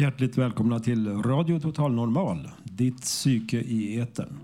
[0.00, 4.38] Och hjärtligt välkomna till Radio Total Normal, ditt psyke i etern.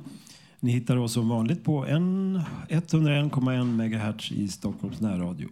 [0.61, 5.49] Ni hittar oss som vanligt på 101,1 MHz i Stockholms närradio.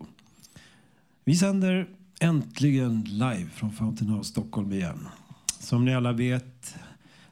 [1.24, 1.86] Vi sänder
[2.20, 5.08] äntligen live från Fountain House Stockholm igen.
[5.60, 6.74] Som ni alla vet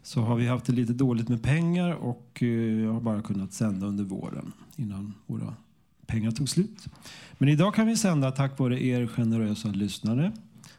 [0.03, 2.43] så har vi haft det lite dåligt med pengar och
[2.83, 5.55] jag har bara kunnat sända under våren innan våra
[6.07, 6.87] pengar tog slut.
[7.33, 10.33] Men idag kan vi sända tack vare er generösa lyssnare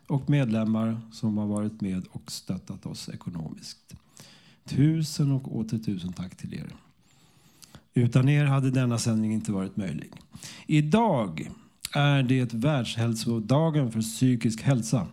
[0.08, 3.96] och medlemmar som har varit med och stöttat oss ekonomiskt.
[4.66, 6.70] Tusen och åter tusen tack till er.
[7.94, 10.12] Utan er hade denna sändning inte varit möjlig.
[10.68, 11.52] Idag
[11.94, 15.08] är det Världshälsodagen för psykisk hälsa.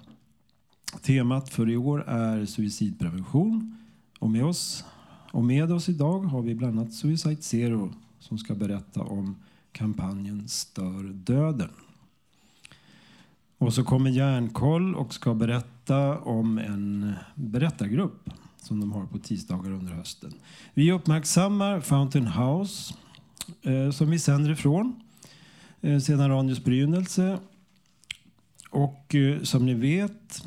[1.02, 3.76] Temat för i år är suicidprevention.
[4.18, 4.84] Och med oss,
[5.32, 9.36] och med oss idag har vi bland annat Suicide Zero som ska berätta om
[9.72, 11.70] kampanjen Stör döden.
[13.60, 18.30] Och så kommer Järnkoll och ska berätta om en berättargrupp
[18.62, 20.32] som de har på tisdagar under hösten.
[20.74, 22.94] Vi uppmärksammar Fountain House
[23.62, 25.00] eh, som vi sänder ifrån
[25.80, 27.38] eh, sedan radions begynnelse.
[28.70, 30.44] Och eh, som ni vet,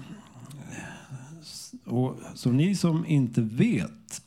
[0.71, 4.21] eh, och som ni som inte vet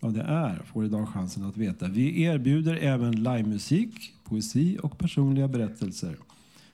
[0.00, 1.88] vad det är får idag chansen att veta.
[1.88, 6.16] Vi erbjuder även livemusik, poesi och personliga berättelser.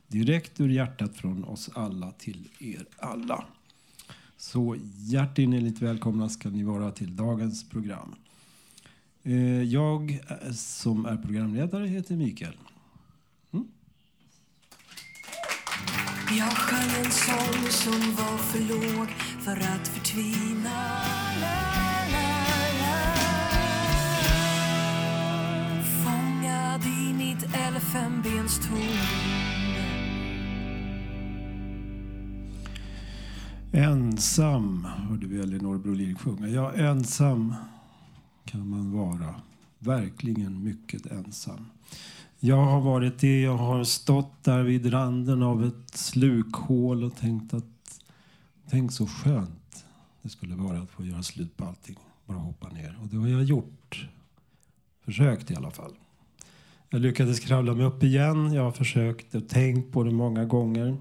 [0.09, 3.45] Direkt ur hjärtat från oss alla till er alla.
[4.37, 8.15] Så hjärtinnerligt välkomna ska ni vara till dagens program.
[9.23, 12.57] Eh, jag eh, som är programledare heter Mikael.
[13.53, 13.67] Mm.
[16.39, 19.09] Jag sjöng en sång som var för låg
[19.41, 20.87] för att förtvina
[21.41, 21.57] la,
[22.13, 22.29] la,
[22.81, 23.15] la.
[26.05, 29.34] Fångad i mitt elfenbenstorn
[33.77, 36.49] Ensam, hörde vi Elinor Brolin sjunga.
[36.49, 37.55] Ja, ensam
[38.45, 39.35] kan man vara.
[39.79, 41.67] Verkligen mycket ensam.
[42.41, 43.41] Jag har varit det.
[43.41, 48.01] Jag har stått där vid randen av ett slukhål och tänkt att
[48.71, 49.85] tänk så skönt
[50.23, 51.99] det skulle vara att få göra slut på allting.
[52.27, 52.99] Bara hoppa ner.
[53.03, 54.09] Och det har jag gjort.
[55.05, 55.93] Försökt i alla fall.
[56.91, 58.53] Jag lyckades kravla mig upp igen.
[58.53, 60.97] Jag har försökt och tänkt på det många gånger.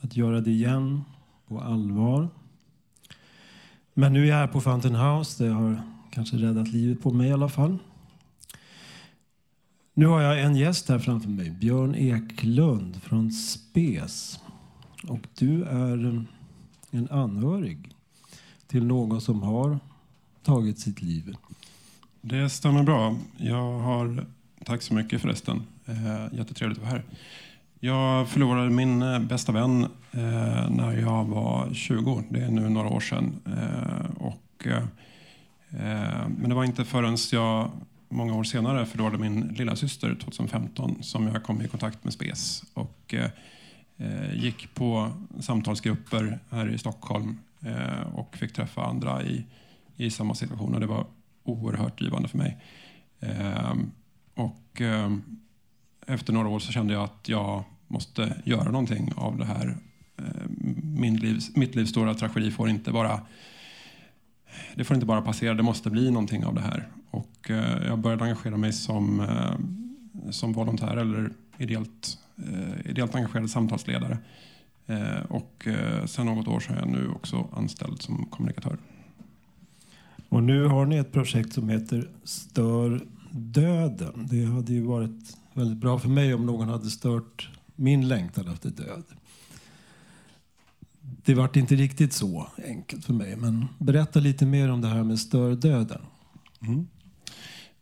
[0.00, 1.04] Att göra det igen
[1.52, 2.28] på allvar.
[3.94, 5.44] Men nu är jag här på Fountain House.
[5.44, 7.78] Det har kanske räddat livet på mig i alla fall.
[9.94, 11.50] Nu har jag en gäst här framför mig.
[11.50, 14.40] Björn Eklund från SPES.
[15.08, 16.24] Och du är
[16.90, 17.96] en anhörig
[18.66, 19.78] till någon som har
[20.42, 21.36] tagit sitt liv.
[22.20, 23.16] Det stämmer bra.
[23.36, 24.26] Jag har,
[24.64, 25.62] tack så mycket förresten.
[25.86, 27.04] Eh, jättetrevligt att vara här.
[27.80, 32.24] Jag förlorade min eh, bästa vän eh, när jag var 20.
[32.28, 33.40] Det är nu några år sedan.
[33.46, 37.70] Eh, och, eh, men det var inte förrän jag
[38.12, 42.64] många år senare förlorade min lilla syster 2015 som jag kom i kontakt med SPES
[42.74, 43.30] och eh,
[43.96, 49.46] eh, gick på samtalsgrupper här i Stockholm eh, och fick träffa andra i,
[49.96, 50.74] i samma situation.
[50.74, 51.06] Och det var
[51.42, 52.58] oerhört givande för mig.
[53.20, 53.74] Eh,
[54.34, 55.16] och eh,
[56.06, 59.76] efter några år så kände jag att jag måste göra någonting av det här.
[60.18, 60.24] Eh,
[60.82, 63.20] min liv, mitt livs stora tragedi får inte bara
[64.74, 66.88] det får inte bara passera, det måste bli någonting av det här.
[67.10, 72.18] Och eh, jag började engagera mig som, eh, som volontär eller ideellt,
[72.84, 74.18] ideellt engagerad samtalsledare.
[75.28, 75.68] Och
[76.06, 78.78] sen något år så är jag nu också anställd som kommunikatör.
[80.28, 83.00] Och nu har ni ett projekt som heter Stör
[83.30, 84.28] döden.
[84.30, 88.70] Det hade ju varit väldigt bra för mig om någon hade stört min längtan efter
[88.70, 89.04] död.
[91.24, 93.36] Det vart inte riktigt så enkelt för mig.
[93.36, 96.00] Men berätta lite mer om det här med stördöden.
[96.62, 96.86] Mm.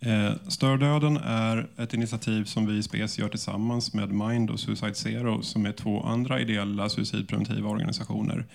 [0.00, 4.94] Eh, Stördöden är ett initiativ som vi i SPES gör tillsammans med Mind och Suicide
[4.94, 8.46] Zero som är två andra ideella suicidpreventiva organisationer.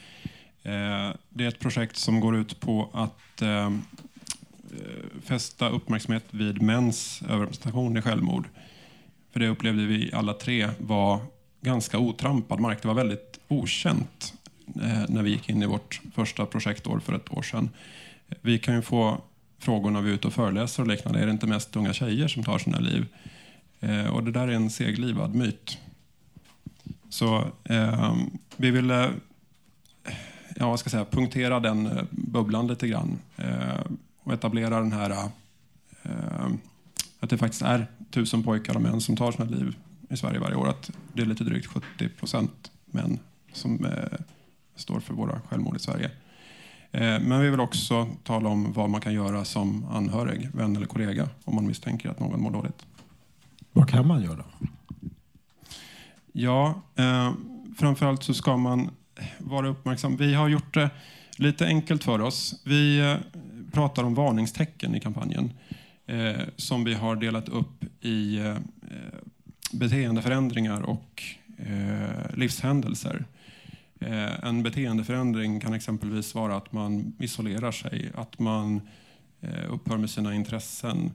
[0.63, 3.71] Eh, det är ett projekt som går ut på att eh,
[5.21, 8.47] fästa uppmärksamhet vid mäns överrepresentation i självmord.
[9.31, 11.19] För det upplevde vi alla tre var
[11.61, 12.81] ganska otrampad mark.
[12.81, 14.33] Det var väldigt okänt
[14.67, 17.69] Eh, när vi gick in i vårt första projektår för ett år sedan.
[18.41, 19.21] Vi kan ju få
[19.59, 21.19] frågor när vi är ute och föreläser och liknande.
[21.19, 23.06] Är det inte mest unga tjejer som tar sina liv?
[23.79, 25.77] Eh, och det där är en seglivad myt.
[27.09, 28.15] Så eh,
[28.56, 29.12] vi ville
[30.56, 33.85] ja, vad ska jag säga, punktera den eh, bubblan lite grann eh,
[34.23, 35.09] och etablera den här
[36.03, 36.47] eh,
[37.19, 39.75] att det faktiskt är tusen pojkar och män som tar sina liv
[40.09, 40.68] i Sverige varje år.
[40.68, 43.19] Att det är lite drygt 70 procent män
[43.53, 44.19] som eh,
[44.75, 46.12] står för våra självmord i Sverige.
[46.92, 50.86] Eh, men vi vill också tala om vad man kan göra som anhörig, vän eller
[50.86, 52.86] kollega om man misstänker att någon mår dåligt.
[53.72, 54.44] Vad kan man göra?
[56.31, 57.33] Ja, eh,
[57.77, 58.89] framförallt så ska man
[59.38, 60.18] vara uppmärksam.
[60.18, 60.89] Vi har gjort det
[61.38, 62.62] lite enkelt för oss.
[62.63, 63.16] Vi eh,
[63.71, 65.51] pratar om varningstecken i kampanjen
[66.06, 68.56] eh, som vi har delat upp i eh,
[69.71, 71.24] beteendeförändringar och
[71.57, 73.25] eh, livshändelser.
[74.00, 78.81] Eh, en beteendeförändring kan exempelvis vara att man isolerar sig, att man
[79.42, 81.12] eh, upphör med sina intressen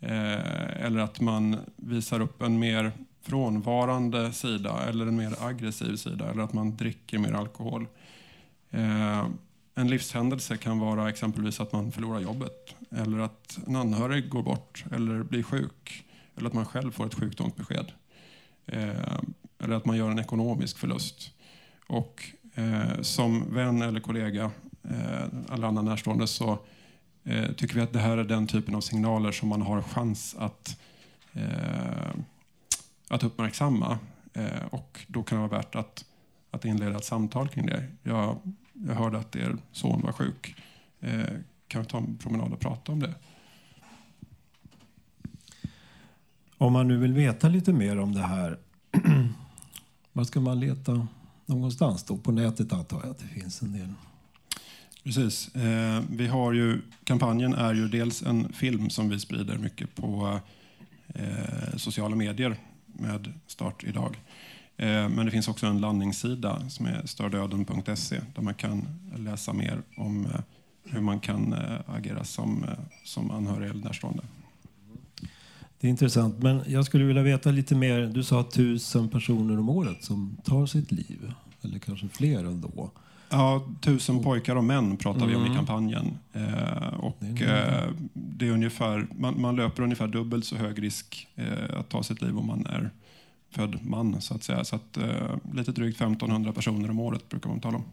[0.00, 6.30] eh, eller att man visar upp en mer frånvarande sida eller en mer aggressiv sida
[6.30, 7.86] eller att man dricker mer alkohol.
[9.74, 14.84] En livshändelse kan vara exempelvis att man förlorar jobbet eller att en anhörig går bort
[14.92, 16.04] eller blir sjuk
[16.36, 17.92] eller att man själv får ett sjukdomsbesked.
[19.58, 21.32] Eller att man gör en ekonomisk förlust.
[21.92, 22.24] Och
[22.54, 24.50] eh, som vän eller kollega
[24.82, 26.58] eh, eller annan närstående så
[27.24, 30.36] eh, tycker vi att det här är den typen av signaler som man har chans
[30.38, 30.80] att
[31.32, 32.14] eh,
[33.08, 33.98] att uppmärksamma.
[34.32, 36.04] Eh, och då kan det vara värt att,
[36.50, 37.88] att inleda ett samtal kring det.
[38.02, 38.38] Jag,
[38.72, 40.54] jag hörde att er son var sjuk.
[41.00, 41.24] Eh,
[41.68, 43.14] kan vi ta en promenad och prata om det?
[46.58, 48.58] Om man nu vill veta lite mer om det här,
[50.12, 51.08] var ska man leta
[51.46, 52.16] någonstans då?
[52.16, 53.92] På nätet antar jag att det finns en del.
[55.04, 55.54] Precis.
[55.54, 60.40] Eh, vi har ju, kampanjen är ju dels en film som vi sprider mycket på
[61.14, 62.56] eh, sociala medier
[62.86, 64.20] med start idag.
[64.76, 68.86] Eh, men det finns också en landningssida som är stördöden.se där man kan
[69.16, 70.40] läsa mer om eh,
[70.84, 72.70] hur man kan eh, agera som, eh,
[73.04, 74.22] som anhörig eller närstående.
[75.82, 78.00] Det är intressant, men jag skulle vilja veta lite mer.
[78.00, 81.32] Du sa tusen personer om året som tar sitt liv,
[81.62, 82.90] eller kanske fler ändå.
[83.28, 85.30] Ja, tusen pojkar och män pratar mm.
[85.30, 85.56] vi om i mm.
[85.56, 86.18] kampanjen.
[86.32, 90.82] Eh, och, det är, eh, det är ungefär, man, man, löper ungefär dubbelt så hög
[90.82, 92.90] risk eh, att ta sitt liv om man är
[93.50, 94.20] född man.
[94.20, 94.64] Så att säga.
[94.64, 97.84] Så att, eh, lite drygt 1500 personer om året brukar man tala om.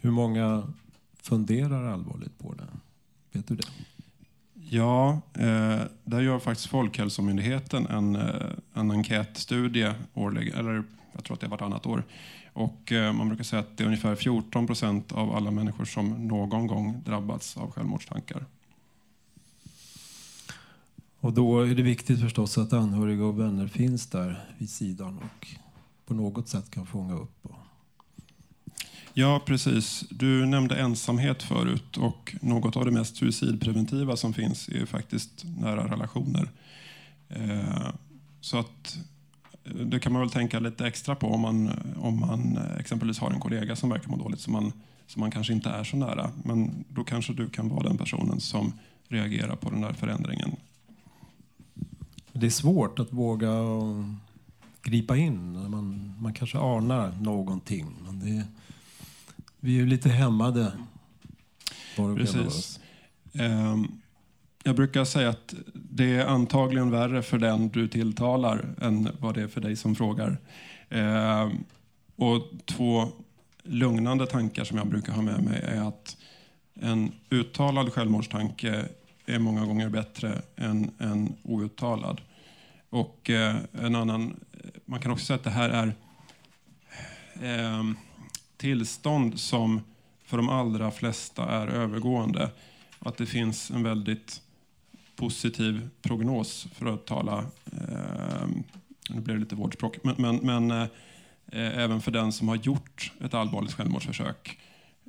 [0.00, 0.62] Hur många
[1.22, 2.68] funderar allvarligt på det?
[3.32, 3.66] Vet du det?
[4.74, 11.40] Ja, eh, där gör faktiskt Folkhälsomyndigheten en, eh, en enkätstudie årligen, eller jag tror att
[11.40, 12.04] det är vartannat år.
[12.52, 16.28] Och eh, man brukar säga att det är ungefär 14 procent av alla människor som
[16.28, 18.44] någon gång drabbats av självmordstankar.
[21.20, 25.48] Och då är det viktigt förstås att anhöriga och vänner finns där vid sidan och
[26.06, 27.46] på något sätt kan fånga upp.
[29.16, 30.04] Ja, precis.
[30.10, 35.92] Du nämnde ensamhet förut och något av det mest suicidpreventiva som finns är faktiskt nära
[35.92, 36.48] relationer.
[37.28, 37.88] Eh,
[38.40, 38.98] så att
[39.64, 43.18] eh, det kan man väl tänka lite extra på om man, om man eh, exempelvis
[43.18, 44.72] har en kollega som verkar må dåligt som man,
[45.06, 46.30] som man kanske inte är så nära.
[46.44, 48.72] Men då kanske du kan vara den personen som
[49.08, 50.56] reagerar på den där förändringen.
[52.32, 53.52] Det är svårt att våga
[54.82, 55.70] gripa in.
[55.70, 57.86] Man, man kanske anar någonting.
[58.04, 58.46] Men det,
[59.64, 60.72] vi är ju lite hämmade.
[61.96, 62.80] Precis.
[63.32, 64.00] Um,
[64.64, 69.42] jag brukar säga att det är antagligen värre för den du tilltalar än vad det
[69.42, 70.38] är för dig som frågar.
[70.88, 71.50] Eh,
[72.16, 73.08] och två
[73.62, 76.16] lugnande tankar som jag brukar ha med mig är att
[76.74, 78.84] en uttalad självmordstanke
[79.26, 82.20] är många gånger bättre än en outtalad.
[82.90, 84.40] Och eh, en annan,
[84.84, 85.94] man kan också säga att det här är
[87.42, 87.84] eh,
[88.64, 89.80] tillstånd som
[90.24, 92.50] för de allra flesta är övergående.
[92.98, 94.42] Att det finns en väldigt
[95.16, 97.38] positiv prognos för att tala,
[97.72, 98.46] eh,
[99.10, 100.88] nu blir det lite vårdspråk, men, men, men eh,
[101.52, 104.58] även för den som har gjort ett allvarligt självmordsförsök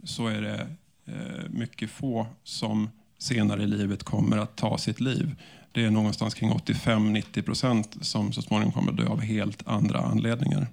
[0.03, 0.67] så är det
[1.05, 5.35] eh, mycket få som senare i livet kommer att ta sitt liv.
[5.71, 9.99] Det är någonstans kring 85-90 procent som så småningom kommer att dö av helt andra
[9.99, 10.67] anledningar.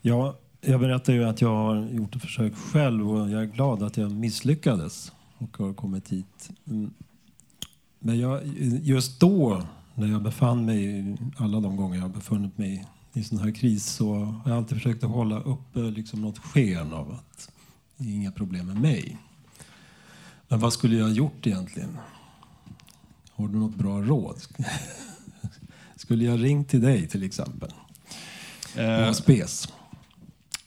[0.00, 3.82] Ja, jag berättade ju att jag har gjort ett försök själv och jag är glad
[3.82, 6.50] att jag misslyckades och har kommit hit.
[6.66, 6.90] Mm.
[7.98, 8.40] Men jag,
[8.82, 9.62] just då,
[9.94, 11.04] när jag befann mig,
[11.36, 15.04] alla de gånger jag befunnit mig i sån här kris så har jag alltid försökt
[15.04, 17.50] att hålla uppe liksom något sken av att
[17.96, 19.18] det är inga problem med mig.
[20.48, 21.98] Men vad skulle jag ha gjort egentligen?
[23.32, 24.36] Har du något bra råd?
[25.96, 27.72] skulle jag ringt till dig till exempel?
[29.14, 29.68] Spes.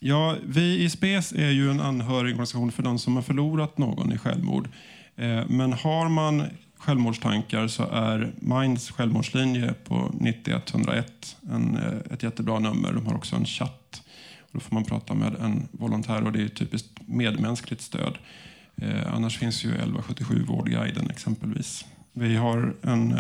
[0.08, 4.18] Ja, vi i SPES är ju en anhörigorganisation för de som har förlorat någon i
[4.18, 4.70] självmord.
[5.16, 6.44] Eh, men har man
[6.78, 12.94] självmordstankar så är Minds självmordslinje på 90101 en, eh, ett jättebra nummer.
[12.94, 14.02] De har också en chatt.
[14.52, 18.18] Då får man prata med en volontär och det är typiskt medmänskligt stöd.
[18.76, 21.86] Eh, annars finns ju 1177 Vårdguiden exempelvis.
[22.14, 23.20] Vi har en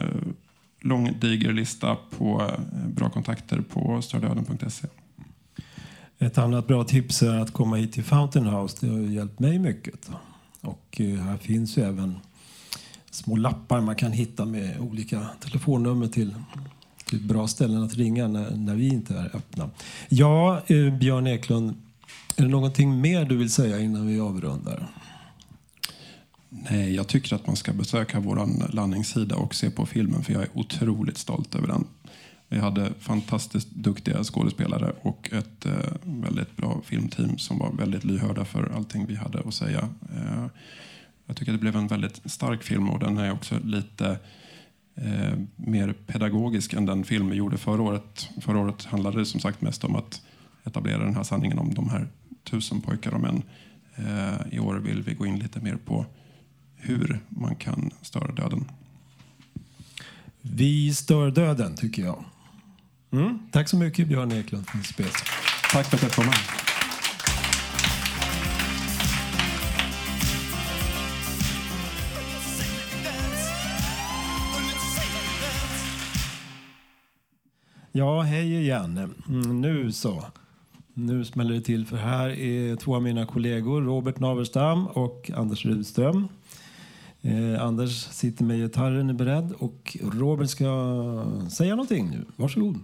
[0.81, 2.51] lång diger lista på
[2.87, 4.87] bra kontakter på stördöden.se.
[6.19, 8.77] Ett annat bra tips är att komma hit till Fountain House.
[8.79, 10.10] Det har ju hjälpt mig mycket.
[10.62, 12.19] Och eh, här finns ju även
[13.12, 16.36] små lappar man kan hitta med olika telefonnummer till,
[17.05, 19.69] till bra ställen att ringa när, när vi inte är öppna.
[20.10, 21.74] Ja, eh, Björn Eklund,
[22.36, 24.88] är det någonting mer du vill säga innan vi avrundar?
[26.50, 30.41] Nej, jag tycker att man ska besöka vår landningssida och se på filmen för jag
[30.41, 31.86] är otroligt stolt över den.
[32.49, 35.73] Vi hade fantastiskt duktiga skådespelare och ett eh,
[36.03, 39.89] väldigt bra filmteam som var väldigt lyhörda för allting vi hade att säga.
[40.15, 40.45] Eh,
[41.25, 44.19] jag tycker att det blev en väldigt stark film och den är också lite
[44.95, 48.29] eh, mer pedagogisk än den film vi gjorde förra året.
[48.41, 50.21] Förra året handlade det som sagt mest om att
[50.63, 52.07] etablera den här sanningen om de här
[52.43, 53.43] tusen pojkar och män.
[53.95, 56.05] Eh, I år vill vi gå in lite mer på
[56.75, 58.65] hur man kan störa döden.
[60.41, 62.25] Vi stör döden, tycker jag.
[63.15, 63.39] Mm.
[63.51, 65.13] Tack så mycket, Björn Eklund från Spes.
[65.72, 66.34] Tack för att jag fick komma.
[77.91, 79.13] Ja, hej igen.
[79.29, 80.25] Mm, nu så.
[80.93, 85.65] Nu smäller det till för här är två av mina kollegor, Robert Naverstam och Anders
[85.65, 86.27] Rudström.
[87.22, 92.25] Eh, Anders sitter med gitarren, är beredd och Robert ska säga någonting nu.
[92.36, 92.79] Varsågod.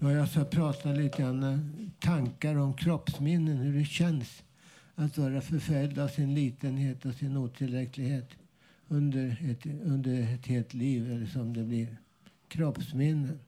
[0.00, 1.58] Ja, jag ska prata lite grann eh,
[1.98, 4.42] tankar om kroppsminnen, hur det känns
[4.94, 8.30] att vara förföljd av sin litenhet och sin otillräcklighet
[8.88, 11.96] under ett, under ett helt liv, eller som det blir.
[12.48, 13.38] Kroppsminnen.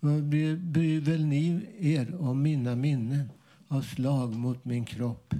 [0.00, 3.30] Vad bryr, bryr väl ni er om mina minnen
[3.68, 5.34] av slag mot min kropp?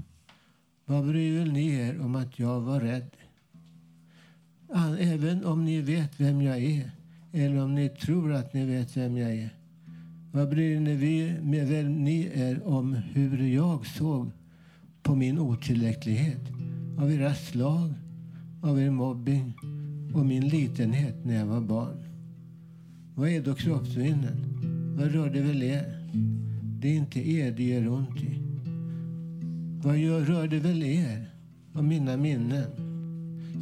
[0.84, 3.10] Vad bryr väl ni er om att jag var rädd?
[4.98, 6.90] Även om ni vet vem jag är,
[7.32, 9.50] eller om ni tror att ni vet vem jag är.
[10.32, 14.30] Vad bryr ni vi- med vem ni er om hur jag såg
[15.02, 16.40] på min otillräcklighet?
[16.98, 17.92] Av era slag,
[18.62, 19.52] av er mobbing
[20.14, 21.96] och min litenhet när jag var barn.
[23.14, 24.36] Vad är då kroppsminnen?
[24.98, 26.06] Vad rör det väl er?
[26.80, 28.42] Det är inte er det gör ont i.
[29.82, 31.30] Vad gör, rör det väl er
[31.74, 32.64] och mina minnen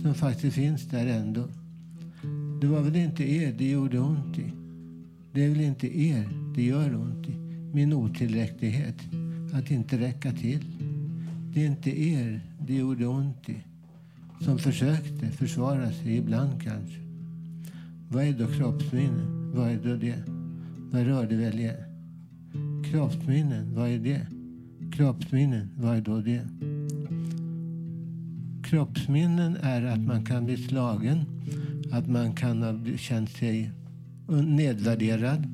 [0.03, 1.45] som faktiskt finns där ändå?
[2.61, 4.53] Det var väl inte er det gjorde ont i?
[5.33, 7.35] Det är väl inte er det gör ont i?
[7.75, 8.97] Min otillräcklighet,
[9.53, 10.65] att inte räcka till.
[11.55, 13.57] Det är inte er det gjorde ont i,
[14.41, 16.99] som försökte försvara sig ibland kanske.
[18.09, 19.53] Vad är då kroppsminnen?
[19.55, 20.23] Vad är då det?
[20.91, 21.85] Vad rör det väl er?
[22.91, 24.27] Kroppsminnen, vad är det?
[24.93, 26.43] Kroppsminnen, vad är då det?
[28.63, 31.38] Kroppsminnen är att man kan bli slagen,
[31.93, 33.71] att man kan ha känt sig
[34.29, 35.47] nedvärderad,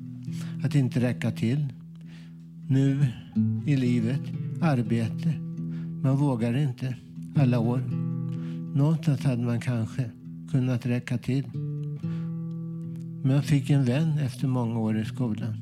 [0.64, 1.72] att inte räcka till.
[2.68, 3.06] Nu
[3.66, 4.20] i livet,
[4.60, 5.34] arbete.
[6.02, 6.96] Man vågar inte
[7.36, 7.80] alla år.
[8.74, 10.10] Någonstans hade man kanske
[10.50, 11.44] kunnat räcka till.
[13.22, 15.54] Men jag fick en vän efter många år i skolan.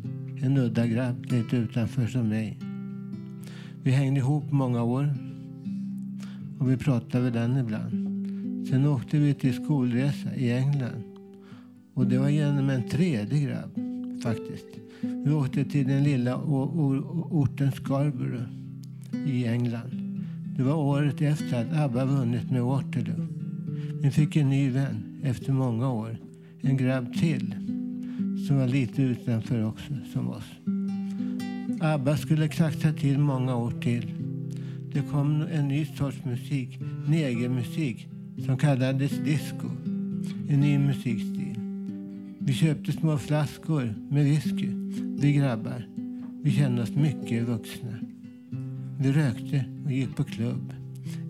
[0.43, 2.59] En udda grabb lite utanför som mig.
[3.83, 5.15] Vi hängde ihop många år
[6.59, 8.12] och vi pratade med den ibland.
[8.69, 11.03] Sen åkte vi till skolresa i England.
[11.95, 13.79] Och det var genom en tredje grabb
[14.23, 14.67] faktiskt.
[15.01, 16.37] Vi åkte till den lilla
[17.31, 18.49] orten Scarborough
[19.27, 20.03] i England.
[20.57, 23.27] Det var året efter att ABBA vunnit med Waterloo.
[24.03, 26.17] Vi fick en ny vän efter många år.
[26.61, 27.55] En grabb till
[28.49, 30.51] som var lite utanför också som oss.
[31.81, 34.11] ABBA skulle kraxa till många år till.
[34.93, 36.79] Det kom en ny sorts musik,
[37.09, 38.09] negermusik,
[38.39, 39.69] som kallades disco.
[40.49, 41.57] En ny musikstil.
[42.39, 44.69] Vi köpte små flaskor med whisky,
[45.19, 45.89] vi grabbar.
[46.43, 47.99] Vi kände oss mycket vuxna.
[48.99, 50.73] Vi rökte och gick på klubb.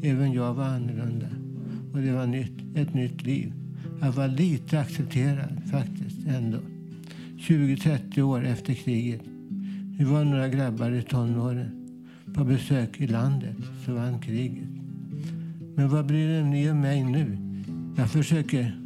[0.03, 1.29] Även jag var annorlunda.
[1.93, 3.53] Och det var nytt, ett nytt liv.
[4.01, 6.59] Jag var lite accepterad faktiskt ändå.
[7.39, 9.23] 20-30 år efter kriget.
[9.99, 11.83] Vi var några grabbar i tonåren
[12.35, 13.57] på besök i landet
[13.87, 14.72] så vann kriget.
[15.75, 17.39] Men vad blir det ni om mig nu?
[17.97, 18.77] Jag försöker,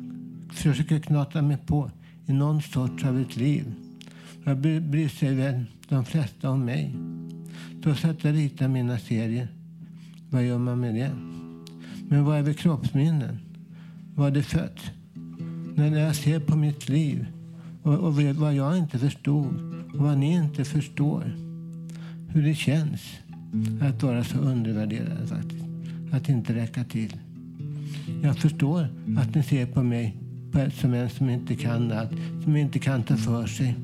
[0.52, 1.90] försöker knata mig på
[2.26, 3.74] i någon sorts av ett liv.
[4.44, 6.94] Jag bryr sig väl de flesta om mig?
[7.82, 9.48] Då satt jag och ritade mina serier.
[10.30, 11.10] Vad gör man med det?
[12.08, 13.38] Men vad är väl kroppsminnen?
[14.14, 14.80] Var det fött?
[15.74, 17.26] När jag ser på mitt liv
[17.82, 19.46] och, och vad jag inte förstod
[19.94, 21.36] och vad ni inte förstår.
[22.28, 23.02] Hur det känns
[23.80, 25.55] att vara så undervärderad faktiskt.
[26.12, 27.16] Att inte räcka till.
[28.22, 30.16] Jag förstår att ni ser på mig
[30.72, 32.10] som en som inte kan allt,
[32.44, 33.75] som inte kan ta för sig,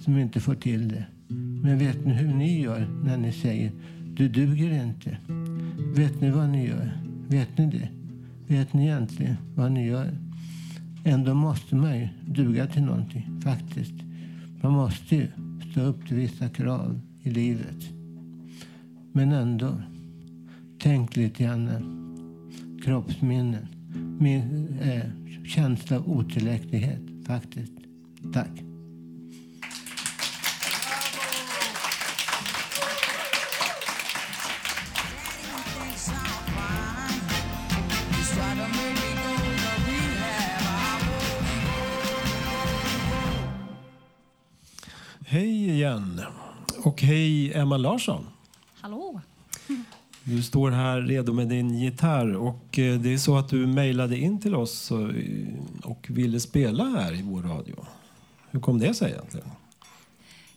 [0.00, 1.04] som inte får till det.
[1.62, 3.72] Men vet ni hur ni gör när ni säger
[4.16, 5.16] du duger inte?
[5.96, 6.92] Vet ni vad ni gör?
[7.28, 7.88] Vet ni det?
[8.54, 10.16] Vet ni egentligen vad ni gör?
[11.04, 13.94] Ändå måste man ju duga till någonting, faktiskt.
[14.60, 15.26] Man måste ju
[15.70, 17.88] stå upp till vissa krav i livet.
[19.12, 19.82] Men ändå,
[20.82, 21.70] tänk lite grann.
[22.84, 23.66] Kroppsminnen.
[24.20, 27.72] Min eh, känsla av otillräcklighet, faktiskt.
[28.32, 28.50] Tack.
[45.26, 46.20] Hej igen.
[46.84, 48.26] Och hej Emma Larsson.
[48.80, 49.20] Hallå.
[50.24, 54.18] Du står här redo med din gitarr och eh, det är så att du mejlade
[54.18, 54.98] in till oss eh,
[55.84, 57.86] och, ville spela här i vår radio.
[58.50, 59.50] Hur kom det sig egentligen?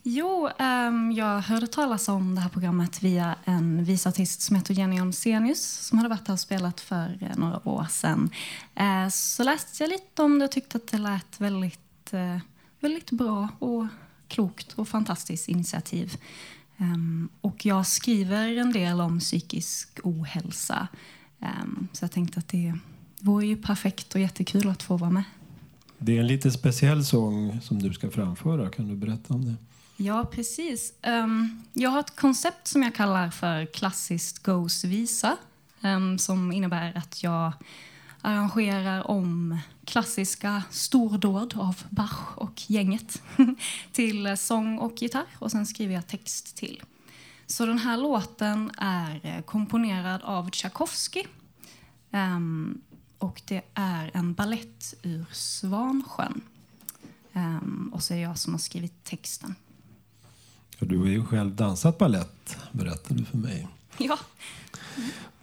[0.02, 5.00] Jo, um, jag hörde talas om det här programmet via en visartist som heter Jenny
[5.00, 8.30] Onsenius som hade varit här och spelat för uh, några år sedan.
[8.80, 12.38] Uh, så läste jag lite om det och tyckte att det lät väldigt, uh,
[12.80, 13.86] väldigt bra och
[14.28, 16.16] klokt och fantastiskt initiativ.
[16.78, 20.88] Um, och jag skriver en del om psykisk ohälsa.
[21.40, 22.74] Um, så jag tänkte att det
[23.20, 25.24] vore ju perfekt och jättekul att få vara med.
[25.98, 28.70] Det är en lite speciell sång som du ska framföra.
[28.70, 29.54] Kan du berätta om det?
[29.96, 30.92] Ja, precis.
[31.06, 35.36] Um, jag har ett koncept som jag kallar för klassiskt Goes-visa.
[36.18, 37.52] som innebär att jag
[38.26, 43.22] arrangerar om klassiska stordåd av Bach och gänget
[43.92, 46.82] till sång och gitarr och sen skriver jag text till.
[47.46, 51.22] Så den här låten är komponerad av Tchaikovsky
[52.10, 52.80] um,
[53.18, 56.40] och det är en ballett ur Svansjön.
[57.32, 59.54] Um, och så är det jag som har skrivit texten.
[60.78, 63.68] Du har ju själv dansat ballett, berättade du för mig.
[63.98, 64.18] Ja.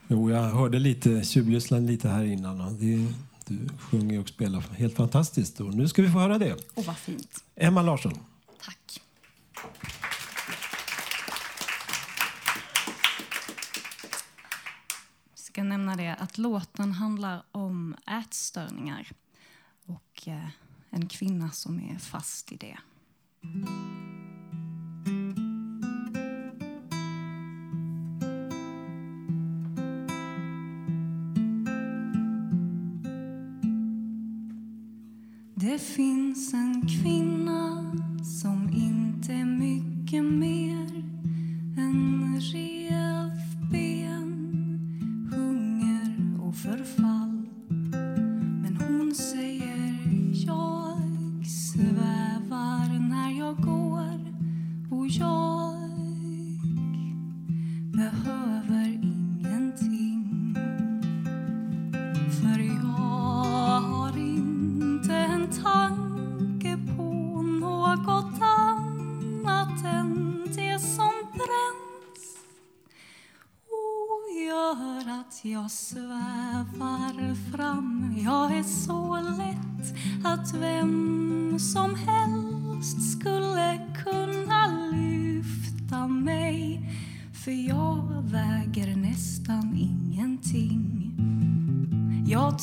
[0.08, 2.80] Jo, jag hörde lite, tjuvlyssnade lite här innan.
[2.80, 3.14] Det,
[3.46, 5.60] du sjunger och spelar helt fantastiskt.
[5.60, 6.56] Och nu ska vi få höra det.
[6.76, 7.44] Åh, vad fint.
[7.56, 8.14] Emma Larsson.
[8.62, 9.02] Tack.
[15.30, 19.08] Jag ska nämna det att låten handlar om ätstörningar
[19.86, 20.48] och eh,
[20.90, 22.58] en kvinna som är fast i.
[22.58, 22.78] Det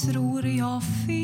[0.07, 1.19] tror jag fel?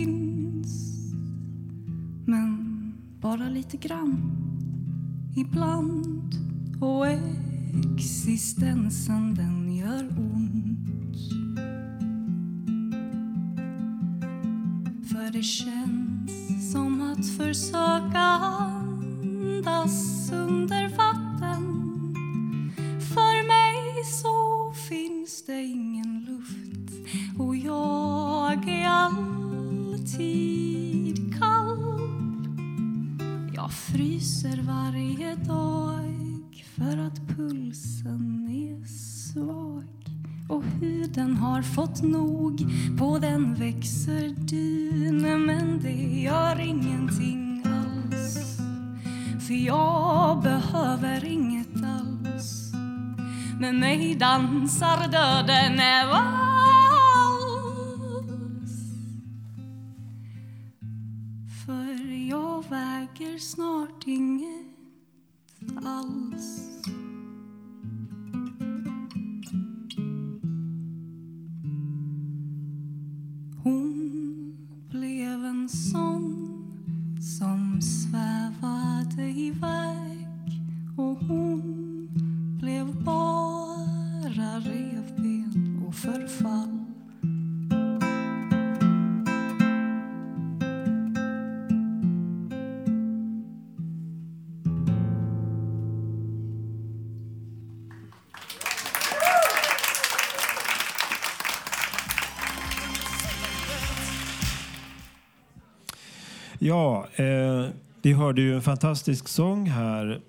[106.67, 107.67] Ja, eh,
[108.03, 110.21] vi hörde ju en fantastisk sång här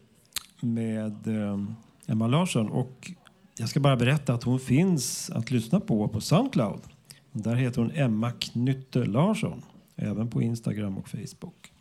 [0.59, 1.59] med eh,
[2.07, 2.69] Emma Larsson.
[2.69, 3.11] Och
[3.57, 6.79] jag ska bara berätta att hon finns att lyssna på på Soundcloud.
[7.31, 9.61] Där heter hon Emma Knytte Larsson,
[9.95, 11.71] även på Instagram och Facebook.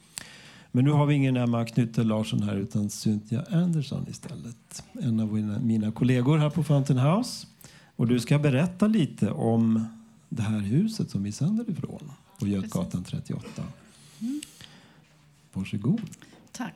[0.72, 4.84] Men nu har vi ingen Emma Knytte Larsson här utan Cynthia Anderson istället.
[5.02, 7.46] En av mina, mina kollegor här på Fountain House.
[7.96, 9.84] Och du ska berätta lite om
[10.28, 13.62] det här huset som vi sänder ifrån på Götgatan 38.
[15.56, 16.00] Varsågod.
[16.52, 16.74] Tack.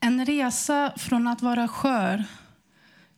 [0.00, 2.24] En resa från att vara skör,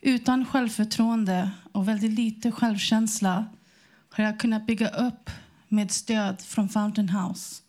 [0.01, 3.47] utan självförtroende och väldigt lite självkänsla
[4.11, 5.31] har jag kunnat bygga upp
[5.69, 7.63] med stöd från Fountain House.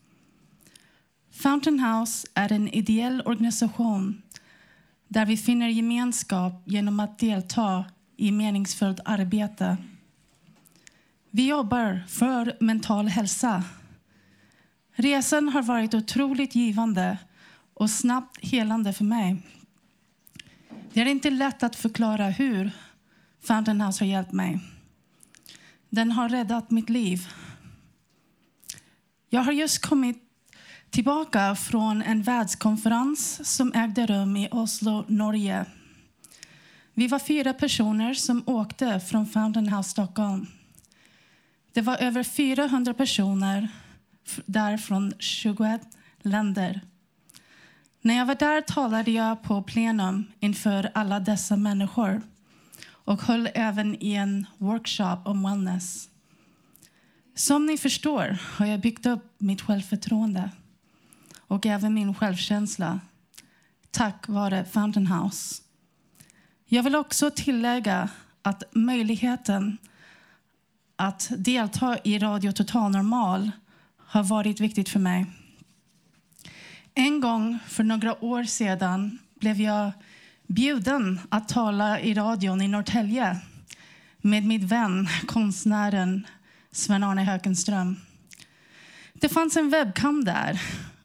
[1.31, 4.21] Fountain House är en ideell organisation
[5.07, 7.85] där vi finner gemenskap genom att delta
[8.17, 9.77] i meningsfullt arbete.
[11.29, 13.63] Vi jobbar för mental hälsa
[14.93, 17.17] Resan har varit otroligt givande
[17.73, 19.41] och snabbt helande för mig.
[20.93, 22.71] Det är inte lätt att förklara hur
[23.41, 24.59] Fountain House har hjälpt mig.
[25.89, 27.27] Den har räddat mitt liv.
[29.29, 30.17] Jag har just kommit
[30.89, 35.65] tillbaka från en världskonferens som ägde rum i Oslo, Norge.
[36.93, 40.47] Vi var fyra personer som åkte från Fountain House Stockholm.
[41.73, 43.67] Det var över 400 personer
[44.45, 45.81] där från 21
[46.21, 46.81] länder.
[48.01, 52.21] När jag var där talade jag på plenum inför alla dessa människor
[52.87, 56.09] och höll även i en workshop om wellness.
[57.35, 60.49] Som ni förstår har jag byggt upp mitt självförtroende
[61.39, 62.99] och även min självkänsla
[63.91, 65.61] tack vare Fountain House.
[66.65, 68.09] Jag vill också tillägga
[68.41, 69.77] att möjligheten
[70.95, 73.51] att delta i Radio Total Normal
[74.11, 75.25] har varit viktigt för mig.
[76.93, 79.91] En gång för några år sedan blev jag
[80.47, 83.39] bjuden att tala i radion i Norrtälje
[84.17, 86.27] med min vän, konstnären
[86.71, 87.95] Sven-Arne Hökenström.
[89.13, 90.61] Det fanns en webbkam där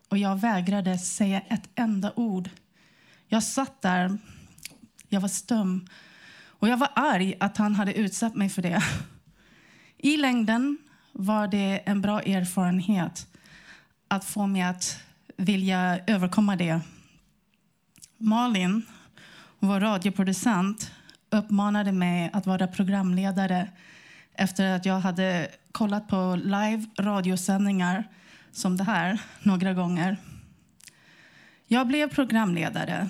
[0.09, 2.51] och jag vägrade säga ett enda ord.
[3.29, 4.19] Jag satt där,
[5.09, 5.87] jag var stum
[6.38, 8.83] och jag var arg att han hade utsatt mig för det.
[9.99, 10.79] I längden
[11.18, 13.26] var det en bra erfarenhet
[14.09, 15.00] att få mig att
[15.37, 16.81] vilja överkomma det.
[18.18, 18.83] Malin,
[19.59, 20.92] vår radioproducent,
[21.31, 23.68] uppmanade mig att vara programledare
[24.35, 28.05] efter att jag hade kollat på live radiosändningar
[28.52, 30.16] som det här några gånger.
[31.66, 33.09] Jag blev programledare.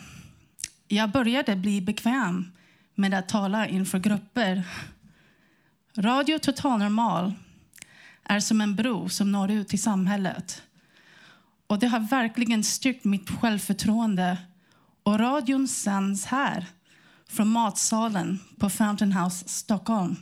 [0.89, 2.53] Jag började bli bekväm
[2.95, 4.63] med att tala inför grupper.
[5.97, 7.33] Radio Total Normal
[8.29, 10.63] är som en bro som når ut till samhället.
[11.67, 14.39] Och Det har verkligen styrkt mitt självförtroende.
[15.03, 16.67] Och radion sänds här,
[17.29, 20.17] från matsalen på Fountain House Stockholm.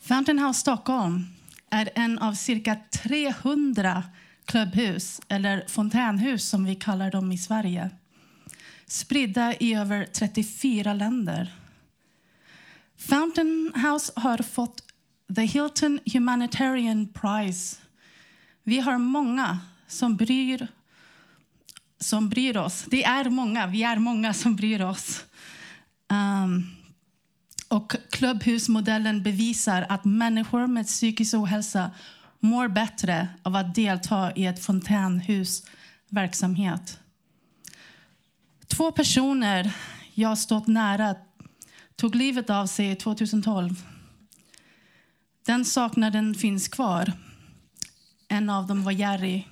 [0.00, 1.26] Fountain House Stockholm
[1.70, 4.04] är en av cirka 300
[4.44, 7.90] klubbhus, eller fontänhus som vi kallar dem i Sverige
[8.88, 11.54] spridda i över 34 länder.
[12.96, 14.82] Fountain House har fått
[15.34, 17.76] The Hilton Humanitarian Prize.
[18.62, 20.68] Vi har många som bryr,
[22.00, 22.84] som bryr oss.
[22.90, 25.24] Det är många, vi är många som bryr oss.
[26.10, 26.66] Um,
[27.68, 31.90] och klubbhusmodellen bevisar att människor med psykisk ohälsa
[32.40, 35.62] mår bättre av att delta i ett fontänhus
[36.08, 37.00] verksamhet.
[38.66, 39.72] Två personer
[40.14, 41.14] jag stått nära
[41.96, 43.84] tog livet av sig 2012.
[45.48, 47.12] Den saknaden finns kvar.
[48.28, 49.44] En av dem var Jerry.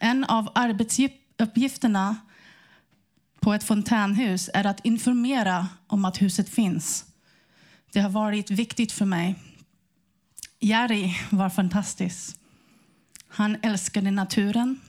[0.00, 2.16] En av arbetsuppgifterna
[3.40, 7.04] på ett fontänhus är att informera om att huset finns.
[7.92, 9.34] Det har varit viktigt för mig.
[10.60, 12.36] Jerry var fantastisk.
[13.28, 14.80] Han älskade naturen.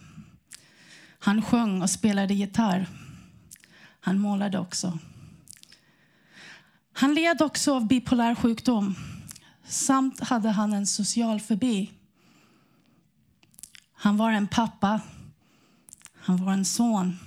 [1.19, 2.87] Han sjöng och spelade gitarr.
[3.99, 4.99] Han målade också.
[6.93, 8.95] Han led också av bipolär sjukdom.
[9.65, 11.91] Samt hade han en social fobi.
[13.93, 15.01] Han var en pappa.
[16.15, 17.19] Han var en son.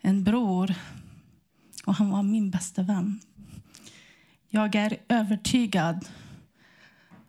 [0.00, 0.74] En bror.
[1.84, 3.20] Och han var min bästa vän.
[4.48, 6.08] Jag är övertygad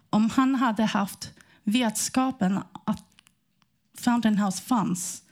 [0.10, 1.34] om han hade haft
[1.64, 3.06] vetskapen att
[3.98, 5.24] Fountain House fanns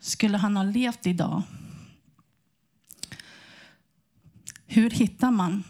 [0.00, 1.42] skulle han ha levt idag.
[4.74, 5.64] Hur hittar man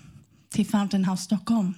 [0.49, 1.75] till Fountain House Stockholm?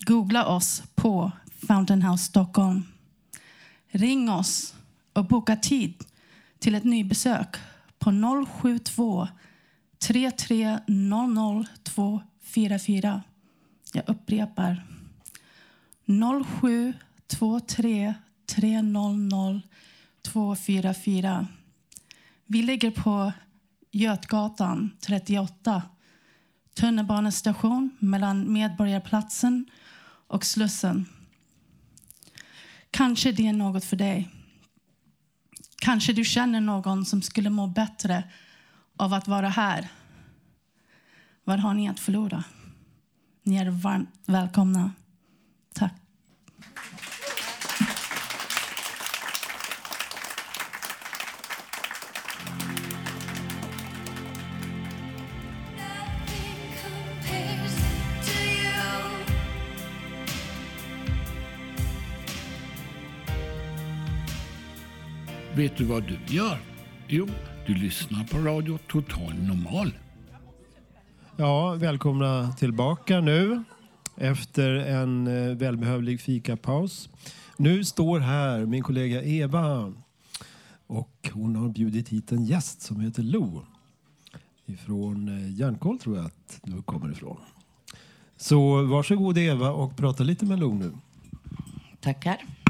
[0.00, 1.32] Googla oss på
[1.66, 2.82] Fountain House Stockholm.
[3.88, 4.74] Ring oss
[5.12, 5.94] och boka tid
[6.58, 7.56] till ett nybesök
[7.98, 8.10] på
[8.62, 9.28] 072
[9.98, 13.22] 3300 244.
[13.92, 14.86] Jag upprepar.
[16.06, 18.14] 0723
[18.46, 19.60] 300
[20.22, 21.46] 244.
[22.46, 23.32] Vi ligger på
[23.90, 25.82] Götgatan 38.
[26.74, 29.66] Tunnelbanestation mellan Medborgarplatsen
[30.26, 31.06] och Slussen.
[32.90, 34.30] Kanske det är något för dig.
[35.76, 38.24] Kanske du känner någon som skulle må bättre
[38.96, 39.88] av att vara här.
[41.44, 42.44] Vad har ni att förlora?
[43.42, 44.92] Ni är varmt välkomna.
[45.74, 46.01] Tack.
[65.62, 66.58] Vet du vad du gör?
[67.08, 67.28] Jo,
[67.66, 69.92] du lyssnar på Radio Total Normal.
[71.36, 73.62] Ja, välkomna tillbaka nu
[74.16, 77.08] efter en eh, välbehövlig fikapaus.
[77.56, 79.92] Nu står här min kollega Eva
[80.86, 83.62] och hon har bjudit hit en gäst som heter Lo.
[84.66, 87.36] Ifrån eh, Järnkoll tror jag att du kommer ifrån.
[88.36, 90.92] Så varsågod Eva och prata lite med Lo nu.
[92.00, 92.61] Tackar.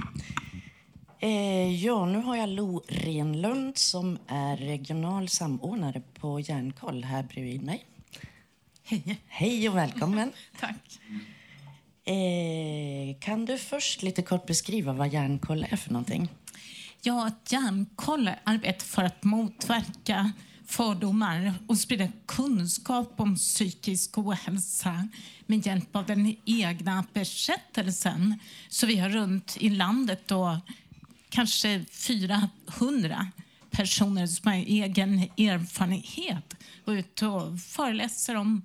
[1.23, 7.63] Eh, ja, nu har jag Lo Renlund som är regional samordnare på Järnkoll här bredvid
[7.63, 7.87] mig.
[8.85, 9.21] Hej.
[9.27, 10.33] Hej och välkommen.
[10.61, 11.01] Tack.
[12.05, 16.29] Eh, kan du först lite kort beskriva vad Järnkoll är för någonting?
[17.03, 20.33] Ja, att Hjärnkoll arbetar för att motverka
[20.67, 25.09] fördomar och sprida kunskap om psykisk ohälsa
[25.47, 28.39] med hjälp av den egna berättelsen.
[28.69, 30.61] Så vi har runt i landet då
[31.33, 33.27] kanske 400
[33.71, 38.63] personer som har egen erfarenhet och ute och föreläser om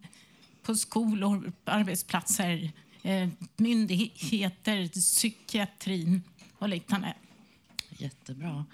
[0.63, 2.71] på skolor, arbetsplatser,
[3.03, 6.21] eh, myndigheter, psykiatrin
[6.58, 7.13] och liknande.
[7.89, 8.65] Jättebra.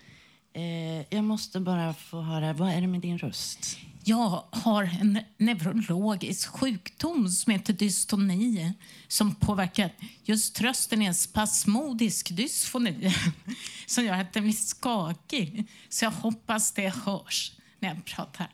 [0.53, 3.77] Eh, jag måste bara få höra, vad är det med din röst?
[4.05, 8.73] Jag har en neurologisk sjukdom som heter dystoni
[9.07, 9.91] som påverkar
[10.23, 13.13] just trösten är en spasmodisk dysfoni
[13.85, 15.67] som gör att den blir skakig.
[15.89, 18.47] Så jag hoppas det hörs när jag pratar.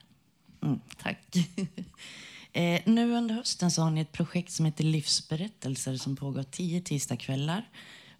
[0.63, 1.35] Mm, tack.
[2.53, 6.81] eh, nu under hösten så har ni ett projekt som heter Livsberättelser som pågår tio
[6.81, 7.69] tisdagskvällar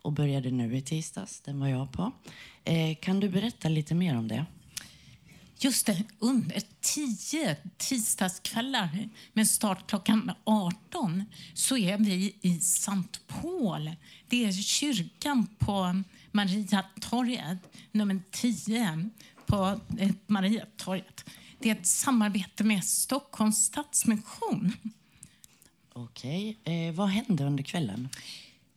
[0.02, 1.42] och började nu i tisdags.
[1.42, 2.12] Den var jag på.
[2.64, 4.46] Eh, kan du berätta lite mer om det?
[5.62, 13.92] Just det, under tio tisdagskvällar med start klockan 18 så är vi i Sankt Paul.
[14.28, 17.58] Det är kyrkan på Mariatorget,
[17.92, 19.10] nummer 10
[19.46, 21.26] på eh, Mariatorget.
[21.60, 24.74] Det är ett samarbete med Stockholms Stadsmission.
[25.94, 26.58] Okej.
[26.64, 28.10] Eh, vad händer under kvällen?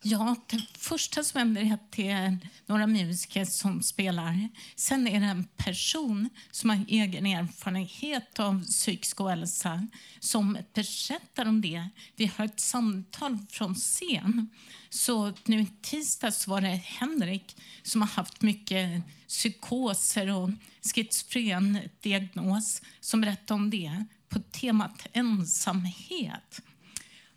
[0.04, 4.48] Ja, det första som händer är att det är några musiker som spelar.
[4.76, 9.86] Sen är det en person som har egen erfarenhet av psykisk ohälsa
[10.20, 11.88] som berättar om det.
[12.16, 14.50] Vi har ett samtal från scen.
[14.90, 20.50] Så nu i tisdags var det Henrik som har haft mycket psykoser och
[20.94, 26.62] schizofren diagnos som berättade om det på temat ensamhet.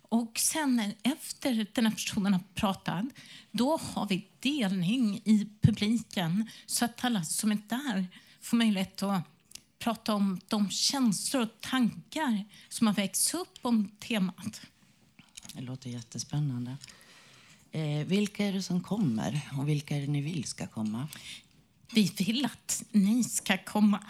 [0.08, 3.04] Och sen efter den här personen har pratat,
[3.50, 8.06] då har vi delning i publiken så att alla som är där
[8.40, 9.22] får möjlighet att
[9.78, 14.60] prata om de känslor och tankar som har växt upp om temat.
[15.52, 16.76] Det låter jättespännande.
[17.72, 21.08] Eh, vilka är det som kommer och vilka är det ni vill ska komma?
[21.92, 24.04] Vi vill att ni ska komma.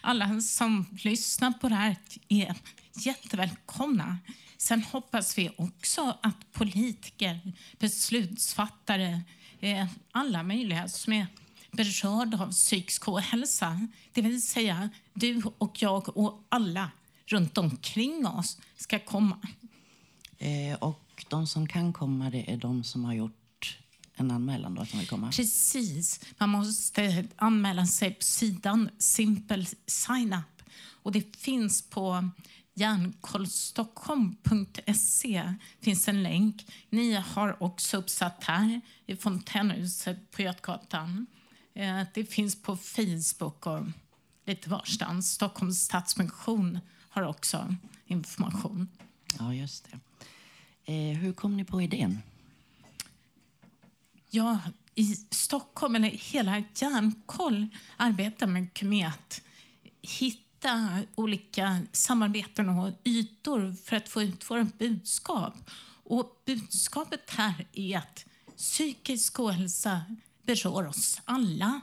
[0.00, 1.96] Alla som lyssnar på det här
[2.28, 2.54] är
[2.92, 4.18] jättevälkomna.
[4.56, 9.22] Sen hoppas vi också att politiker, beslutsfattare,
[9.60, 11.26] eh, alla möjliga som är
[11.72, 16.90] berörda av psykisk ohälsa, det vill säga du och jag och alla
[17.26, 19.38] runt omkring oss, ska komma.
[20.38, 23.78] Eh, och de som kan komma, det är de som har gjort
[24.14, 25.32] en anmälan då, som vill komma?
[25.32, 26.20] Precis.
[26.38, 30.62] Man måste anmäla sig på sidan Simple Sign Up.
[31.02, 32.30] Och det finns på
[32.76, 36.66] järnkollstockholm.se finns en länk.
[36.90, 41.26] Ni har också uppsatt här i fontänhuset på Götgatan.
[41.74, 43.82] Eh, Det finns på Facebook och
[44.46, 45.32] lite varstans.
[45.32, 47.74] Stockholms stadsmission har också
[48.06, 48.88] information.
[49.38, 49.98] Ja, just det.
[50.92, 52.22] Eh, hur kom ni på idén?
[54.30, 54.58] Ja,
[54.94, 58.68] i Stockholm, eller hela Järnkoll, arbetar med
[59.08, 59.42] att
[60.66, 65.54] hitta olika samarbeten och ytor för att få ut vårt budskap.
[66.04, 68.24] Och budskapet här är att
[68.56, 70.00] psykisk ohälsa
[70.42, 71.80] berör oss alla.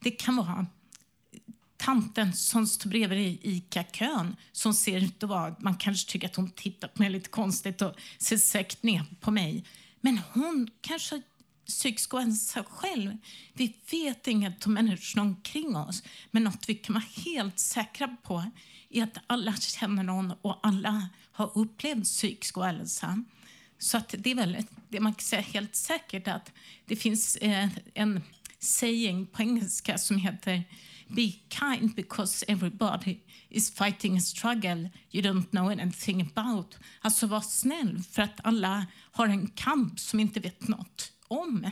[0.00, 0.66] Det kan vara
[1.76, 5.56] tanten som står bredvid i ICA-kön som ser ut att vara...
[5.58, 9.30] Man kanske tycker att hon tittar på mig lite konstigt och ser säkert ner på
[9.30, 9.64] mig.
[10.00, 11.22] Men hon kanske har
[11.66, 13.16] psykisk ohälsa själv.
[13.52, 16.02] Vi vet inget om människorna omkring oss.
[16.30, 18.44] Men något vi kan vara helt säkra på
[18.90, 23.24] är att alla känner någon och alla har upplevt psykisk ohälsa.
[23.78, 24.56] Så att det är väl
[24.88, 26.52] det man kan säga helt säkert att
[26.86, 28.22] det finns eh, en
[28.58, 30.64] saying på engelska som heter
[31.08, 36.78] Be kind because everybody is fighting a struggle you don't know anything about.
[37.00, 41.70] Alltså var snäll för att alla har en kamp som inte vet något om.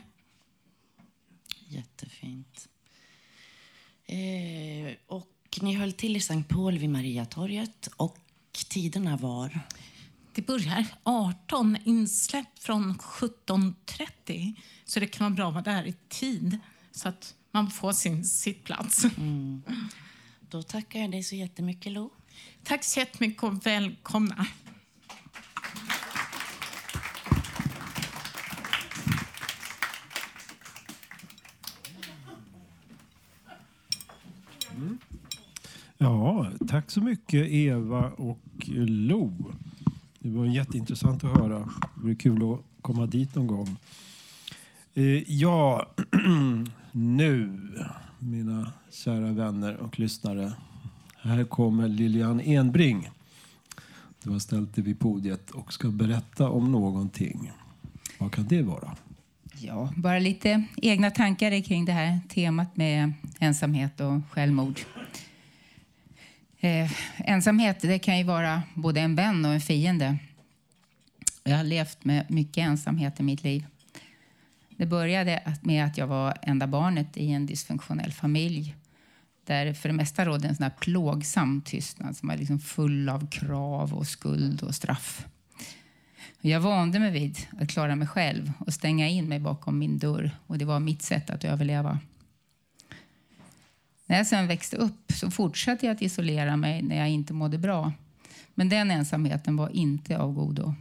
[1.69, 2.69] Jättefint.
[4.07, 8.19] Eh, och ni höll till i Sankt Paul vid Mariatorget och
[8.69, 9.61] tiderna var?
[10.35, 14.55] Det börjar 18, insläpp från 17.30.
[14.85, 16.59] Så det kan vara bra att vara där i tid
[16.91, 19.05] så att man får sin sittplats.
[19.05, 19.63] Mm.
[20.41, 22.11] Då tackar jag dig så jättemycket, Lo.
[22.63, 24.47] Tack så jättemycket och välkomna.
[36.05, 39.33] Ja, tack så mycket Eva och Lo.
[40.19, 41.59] Det var jätteintressant att höra.
[41.59, 43.77] Det vore kul att komma dit någon gång.
[44.95, 45.87] Eh, ja,
[46.93, 47.61] nu
[48.19, 50.53] mina kära vänner och lyssnare.
[51.17, 53.11] Här kommer Lilian Enbring.
[54.23, 57.53] Du har ställt dig vid podiet och ska berätta om någonting.
[58.19, 58.97] Vad kan det vara?
[59.59, 64.81] Ja, bara lite egna tankar kring det här temat med ensamhet och självmord.
[66.65, 70.19] Eh, ensamhet det kan ju vara både en vän och en fiende.
[71.43, 73.67] Jag har levt med mycket ensamhet i mitt liv.
[74.77, 78.77] Det började med att jag var enda barnet i en dysfunktionell familj
[79.47, 83.31] där för det mesta rådde en sån här plågsam tystnad som var liksom full av
[83.31, 85.27] krav och skuld och straff.
[86.41, 90.31] Jag vande mig vid att klara mig själv och stänga in mig bakom min dörr.
[90.47, 91.99] Och Det var mitt sätt att överleva.
[94.07, 97.59] När jag sen växte upp så fortsatte jag att isolera mig när jag inte mådde
[97.59, 97.93] bra.
[98.55, 100.75] Men den ensamheten var inte av godo.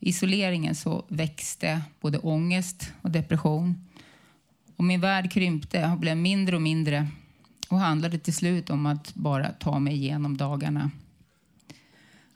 [0.00, 3.88] I isoleringen så växte både ångest och depression.
[4.76, 7.08] Och min värld krympte och blev mindre och mindre
[7.68, 10.90] och handlade till slut om att bara ta mig igenom dagarna.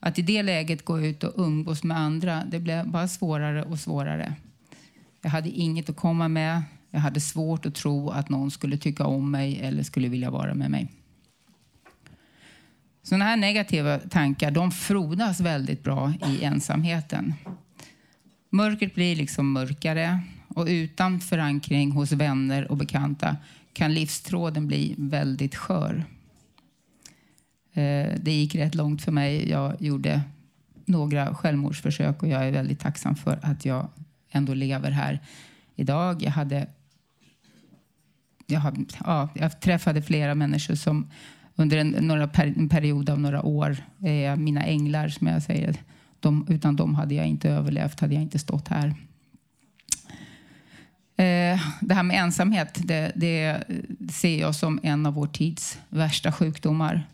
[0.01, 3.79] Att i det läget gå ut och umgås med andra, det blev bara svårare och
[3.79, 4.35] svårare.
[5.23, 6.63] Jag hade inget att komma med.
[6.95, 10.55] Jag hade svårt att tro att någon skulle tycka om mig eller skulle vilja vara
[10.55, 10.89] med mig.
[13.03, 17.35] Sådana här negativa tankar de frodas väldigt bra i ensamheten.
[18.51, 23.37] Mörkret blir liksom mörkare och utan förankring hos vänner och bekanta
[23.73, 26.05] kan livstråden bli väldigt skör.
[27.73, 29.51] Eh, det gick rätt långt för mig.
[29.51, 30.23] Jag gjorde
[30.85, 33.89] några självmordsförsök och jag är väldigt tacksam för att jag
[34.31, 35.21] ändå lever här
[35.77, 36.23] idag.
[36.23, 36.67] Jag, hade,
[38.47, 38.75] jag, har,
[39.05, 41.11] ja, jag träffade flera människor som
[41.57, 45.77] under en, några per, en period av några år är mina änglar, som jag säger.
[46.21, 48.95] De, utan dem hade jag inte överlevt, hade jag inte stått här.
[51.17, 53.65] Eh, det här med ensamhet det, det
[54.13, 57.09] ser jag som en av vår tids värsta sjukdomar.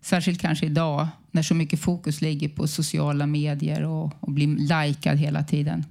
[0.00, 5.18] Särskilt kanske idag när så mycket fokus ligger på sociala medier och, och blir likad
[5.18, 5.84] hela tiden.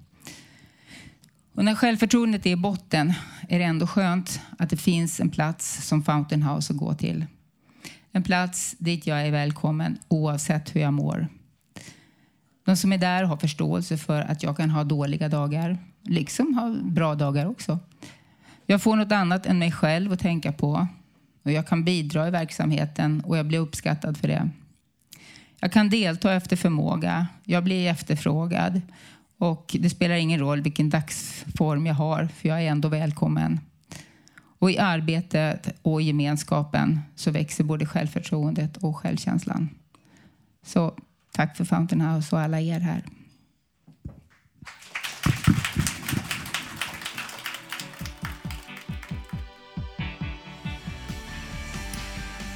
[1.57, 3.13] Och när självförtroendet är i botten
[3.49, 7.25] är det ändå skönt att det finns en plats som Fountain House att gå till.
[8.11, 11.27] En plats dit jag är välkommen oavsett hur jag mår.
[12.65, 16.75] De som är där har förståelse för att jag kan ha dåliga dagar, liksom ha
[16.83, 17.79] bra dagar också.
[18.65, 20.87] Jag får något annat än mig själv att tänka på
[21.43, 24.49] och jag kan bidra i verksamheten och jag blir uppskattad för det.
[25.59, 28.81] Jag kan delta efter förmåga, jag blir efterfrågad
[29.37, 33.59] och det spelar ingen roll vilken dagsform jag har för jag är ändå välkommen.
[34.59, 39.69] Och i arbetet och gemenskapen så växer både självförtroendet och självkänslan.
[40.65, 40.93] Så
[41.31, 43.03] tack för Fountain House och alla er här.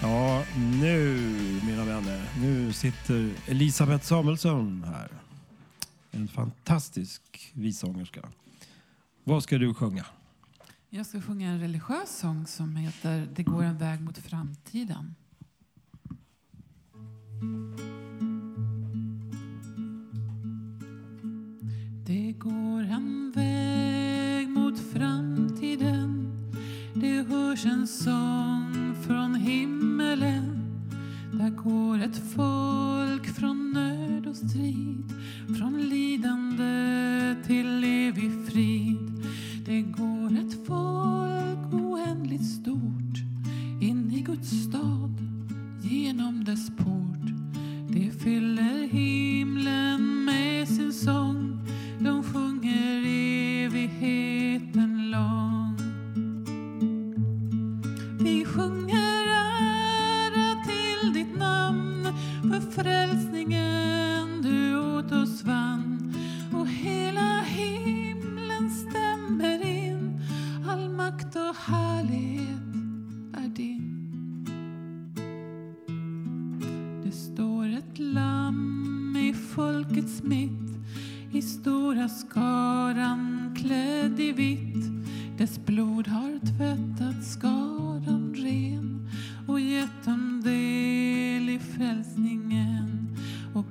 [0.01, 0.43] Ja,
[0.81, 1.17] nu
[1.65, 5.20] mina vänner, nu sitter Elisabeth Samuelsson här.
[6.11, 8.29] En fantastisk vissångerska.
[9.23, 10.05] Vad ska du sjunga?
[10.89, 15.15] Jag ska sjunga en religiös sång som heter Det går en väg mot framtiden.
[22.05, 26.31] Det går en väg mot framtiden
[26.93, 30.63] Det hörs en sång från himmelen
[31.33, 35.13] Där går ett folk från nöd och strid
[35.57, 39.25] från lidande till evig frid.
[39.65, 43.17] Det går ett folk oändligt stort
[43.81, 45.13] In i Guds stad
[45.81, 47.27] genom dess port.
[47.89, 51.59] Det fyller himlen med sin sång.
[51.99, 53.05] De sjunger
[53.65, 55.77] evigheten lång.
[58.19, 62.07] Vi sjunger ära till ditt namn
[62.41, 63.90] för frälsningen
[65.11, 66.13] du åt vann
[66.53, 70.21] och hela himlen stämmer in.
[70.69, 72.75] All makt och härlighet
[73.33, 74.45] är din.
[77.03, 80.71] Det står ett lamm i folkets mitt.
[81.31, 84.85] I stora skaran klädd i vitt.
[85.37, 89.09] Dess blod har tvättat skaran ren.
[89.47, 92.40] Och gett dem del i frälsning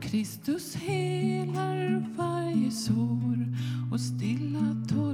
[0.00, 3.46] Kristus helar varje sår
[3.92, 5.09] och stilla tår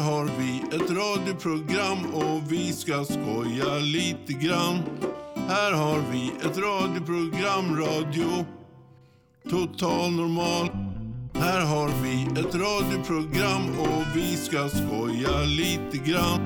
[0.00, 4.78] Här har vi ett radioprogram och vi ska skoja lite grann.
[5.48, 8.44] Här har vi ett radioprogram, radio
[9.50, 10.68] Total Normal.
[11.34, 16.40] Här har vi ett radioprogram och vi ska skoja lite grann.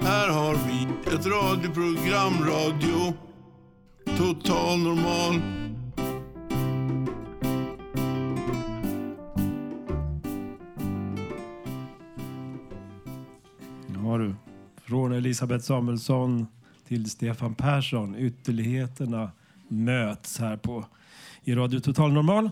[0.00, 3.14] Här har vi ett radioprogram, radio
[4.18, 5.57] Total Normal.
[14.88, 16.46] Från Elisabeth Samuelsson
[16.86, 18.16] till Stefan Persson.
[18.16, 19.30] Ytterligheterna
[19.68, 20.86] möts här på
[21.44, 22.50] i Radio Total Normal.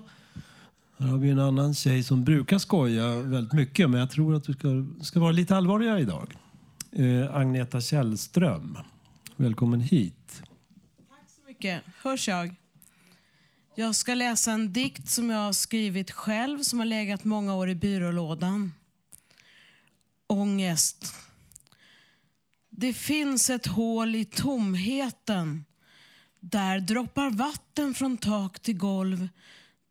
[0.98, 4.44] Här har vi en annan tjej som brukar skoja väldigt mycket men jag tror att
[4.44, 6.34] du ska, ska vara lite allvarligare idag.
[6.92, 8.78] Eh, Agneta Källström.
[9.36, 10.42] Välkommen hit.
[11.08, 11.82] Tack så mycket.
[12.02, 12.54] Hörs jag?
[13.74, 17.68] Jag ska läsa en dikt som jag har skrivit själv som har legat många år
[17.70, 18.72] i byrålådan.
[20.26, 21.25] Ångest.
[22.78, 25.64] Det finns ett hål i tomheten.
[26.40, 29.28] Där droppar vatten från tak till golv.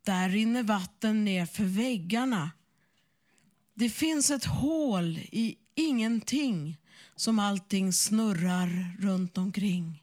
[0.02, 2.50] Där rinner vatten ner för väggarna.
[3.74, 6.76] Det finns ett hål i ingenting
[7.16, 10.02] som allting snurrar runt omkring.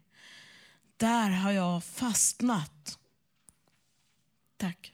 [0.98, 3.00] Där har jag fastnat.
[4.58, 4.93] Tack.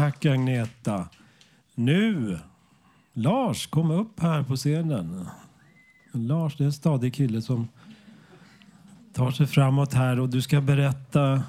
[0.00, 1.08] Tack Agneta.
[1.74, 2.38] Nu,
[3.12, 5.26] Lars, kom upp här på scenen.
[6.12, 7.68] Lars det är en stadig kille som
[9.14, 11.42] tar sig framåt här och du ska berätta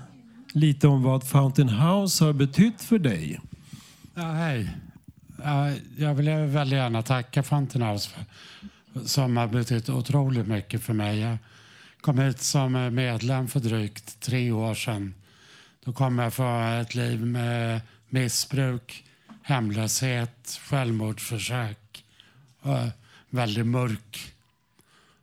[0.54, 3.39] lite om vad Fountain House har betytt för dig.
[4.16, 4.78] Ja, hej.
[5.97, 8.26] Jag vill väldigt gärna tacka Fountain House för,
[9.06, 11.20] som har betytt otroligt mycket för mig.
[11.20, 11.38] Jag
[12.02, 15.14] kom hit som medlem för drygt tre år sedan.
[15.86, 17.82] Då kom jag från ett liv med
[18.12, 19.03] missbruk,
[19.41, 22.03] hemlöshet, självmordsförsök
[22.59, 22.78] och
[23.30, 24.34] väldigt mörk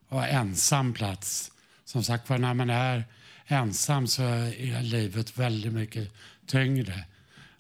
[0.09, 1.53] och ensam plats.
[1.85, 3.05] Som sagt var, när man är
[3.47, 6.13] ensam så är livet väldigt mycket
[6.47, 7.05] tyngre.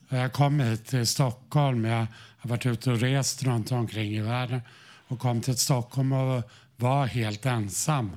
[0.08, 1.84] Jag kom hit till Stockholm.
[1.84, 2.06] Jag
[2.38, 4.60] har varit ute och rest runt omkring i världen
[5.08, 8.16] och kom till Stockholm och var helt ensam.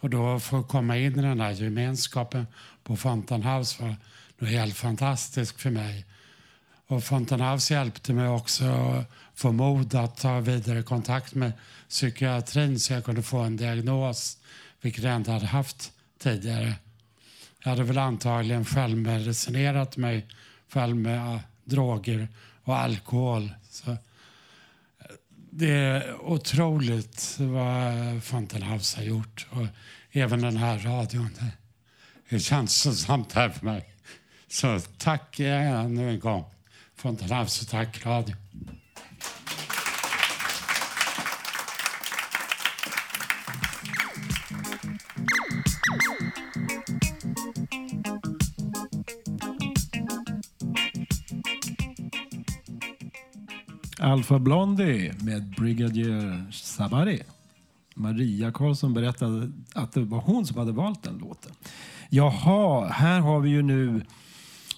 [0.00, 2.46] Och då få komma in i den här gemenskapen
[2.82, 3.96] på Fountain House
[4.38, 6.04] var helt fantastiskt för mig.
[6.86, 11.52] Och Fountain House hjälpte mig också att få mod att ta vidare kontakt med
[11.88, 14.38] psykiatrin så jag kunde få en diagnos,
[14.80, 16.74] vilket jag inte hade haft tidigare.
[17.62, 20.26] Jag hade väl antagligen självmedicinerat mig
[20.68, 22.28] själv med droger
[22.62, 23.50] och alkohol.
[23.70, 23.96] Så
[25.50, 29.46] det är otroligt vad Fountain House har gjort.
[29.50, 29.66] Och
[30.10, 31.30] även den här radion.
[32.28, 33.94] Det känns så samt här för mig.
[34.48, 36.44] Så tack ännu en gång.
[37.06, 38.36] Fountain och tack radio.
[54.00, 57.22] Alfa Blondie med Brigadier Sabari.
[57.94, 61.52] Maria Karlsson berättade att det var hon som hade valt den låten.
[62.08, 64.02] Jaha, här har vi ju nu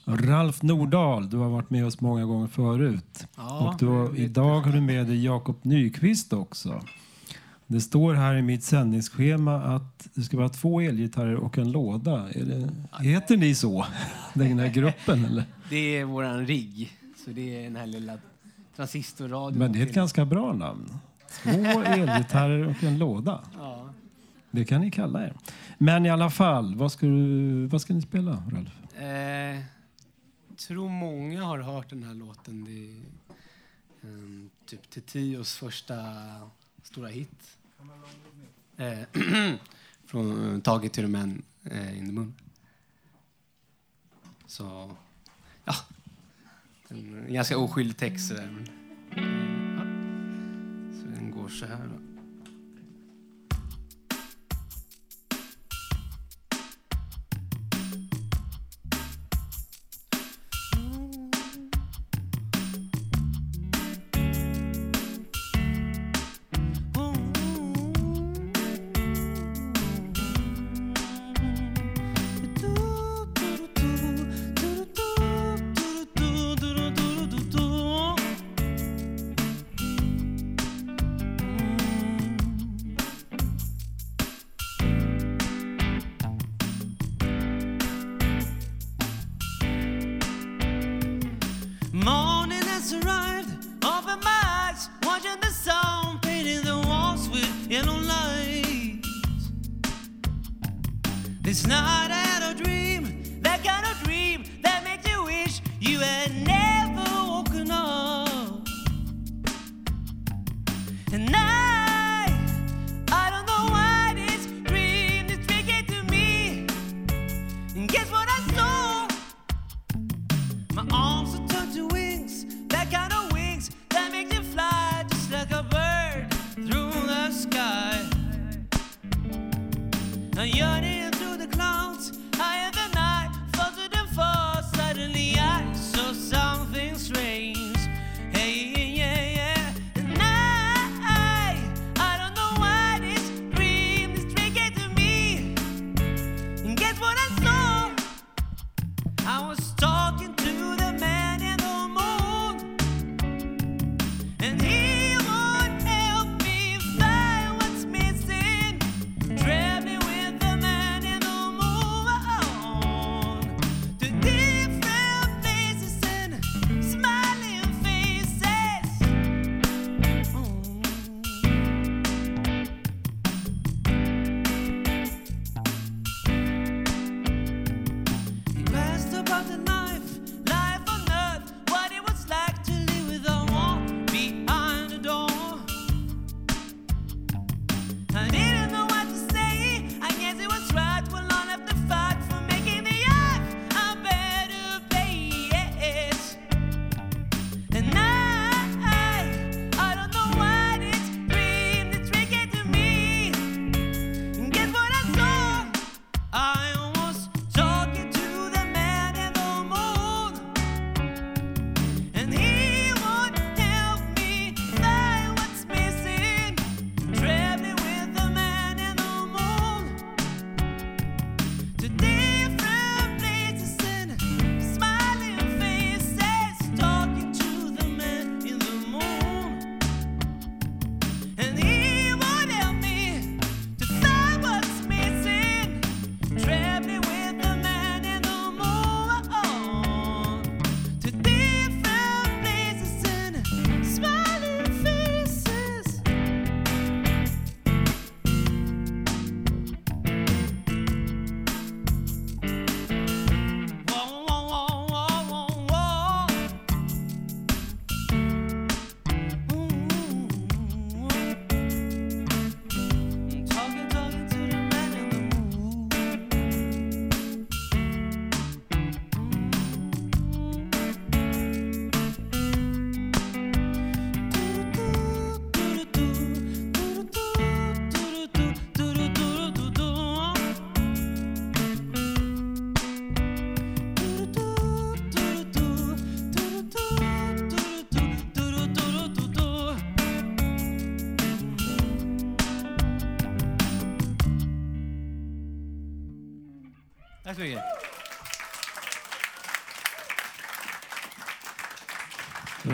[0.09, 1.31] Ralf Nordahl.
[1.31, 3.27] Du har varit med oss många gånger förut.
[3.37, 6.83] Ja, och har, idag har du med dig Jakob Nyqvist också.
[7.67, 12.29] Det står här i mitt sändningsschema att det ska vara två elgitarrer och en låda.
[12.31, 12.71] Är det,
[13.05, 13.87] heter ni så?
[14.35, 15.45] Den här gruppen eller?
[15.71, 16.93] Det är våran rigg.
[17.25, 18.19] Så det är den här lilla
[18.77, 19.59] transistorradion.
[19.59, 20.99] Men det är ett ganska bra namn.
[21.43, 23.41] Två elgitarrer och en låda.
[23.59, 23.89] Ja.
[24.51, 25.33] Det kan ni kalla er.
[25.79, 29.01] Men i alla fall, vad ska, du, vad ska ni spela, Ralf?
[29.03, 29.65] Eh,
[30.59, 32.65] tror många har hört den här låten.
[32.65, 33.03] Det är
[34.01, 35.97] um, typ Titios första
[36.83, 37.59] stora hit.
[38.77, 38.99] Eh,
[40.07, 42.35] från uh, Taget till men uh, eh, in the moon.
[44.47, 44.97] Så,
[45.65, 45.75] ja.
[46.89, 48.29] En, ganska oskyldig text.
[48.29, 48.65] Sådär.
[49.11, 49.23] Eh,
[49.77, 49.83] ja.
[51.01, 51.89] Så den går så här.
[51.95, 52.08] Då.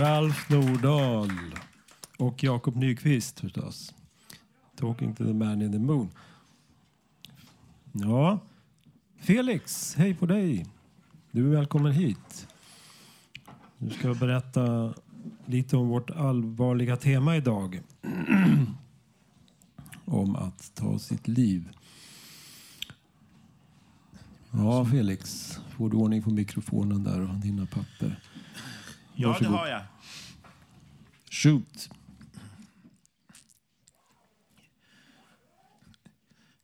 [0.04, 1.30] Ralf Nordahl
[2.18, 3.94] och Jakob Nyqvist förstås.
[4.76, 6.08] Talking to the man in the moon.
[7.92, 8.38] Ja,
[9.20, 10.66] Felix, hej på dig.
[11.30, 12.48] Du är välkommen hit.
[13.78, 14.94] Du ska berätta
[15.46, 17.80] lite om vårt allvarliga tema idag.
[20.04, 21.68] om att ta sitt liv.
[24.50, 25.52] Ja, Felix.
[25.70, 28.20] Får du ordning på mikrofonen där och dina papper?
[29.14, 29.80] Ja, det har jag.
[31.34, 31.90] Shoot.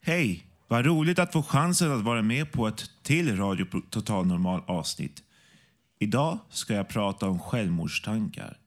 [0.01, 0.47] Hej!
[0.69, 5.23] Vad roligt att få chansen att vara med på ett till Radio Total Normal avsnitt.
[5.99, 8.59] Idag ska jag prata om självmordstankar.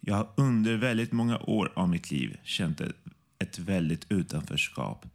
[0.00, 2.96] Jag har under väldigt många år av mitt liv känt ett,
[3.38, 5.06] ett väldigt utanförskap.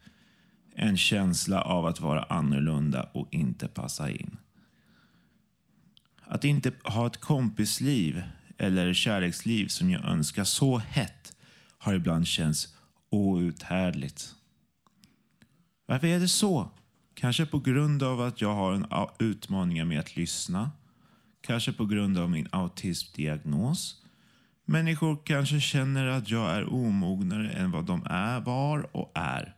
[0.76, 4.38] En känsla av att vara annorlunda och inte passa in.
[6.22, 8.24] Att inte ha ett kompisliv
[8.58, 11.36] eller kärleksliv som jag önskar så hett
[11.78, 12.76] har ibland känts
[13.10, 14.36] outhärdligt.
[15.86, 16.72] Varför är det så?
[17.14, 18.88] Kanske på grund av att jag har en
[19.20, 20.72] utmaning med att lyssna.
[21.42, 24.04] Kanske på grund av min autismdiagnos.
[24.66, 29.56] Människor kanske känner att jag är omognare än vad de är, var och är.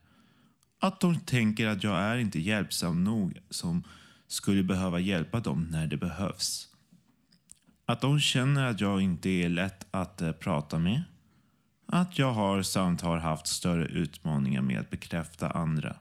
[0.79, 3.83] Att de tänker att jag är inte hjälpsam nog som
[4.27, 6.68] skulle behöva hjälpa dem när det behövs.
[7.89, 11.03] Att de känner att jag inte är lätt att eh, prata med.
[11.85, 15.95] Att jag har samt har haft större utmaningar med att bekräfta andra.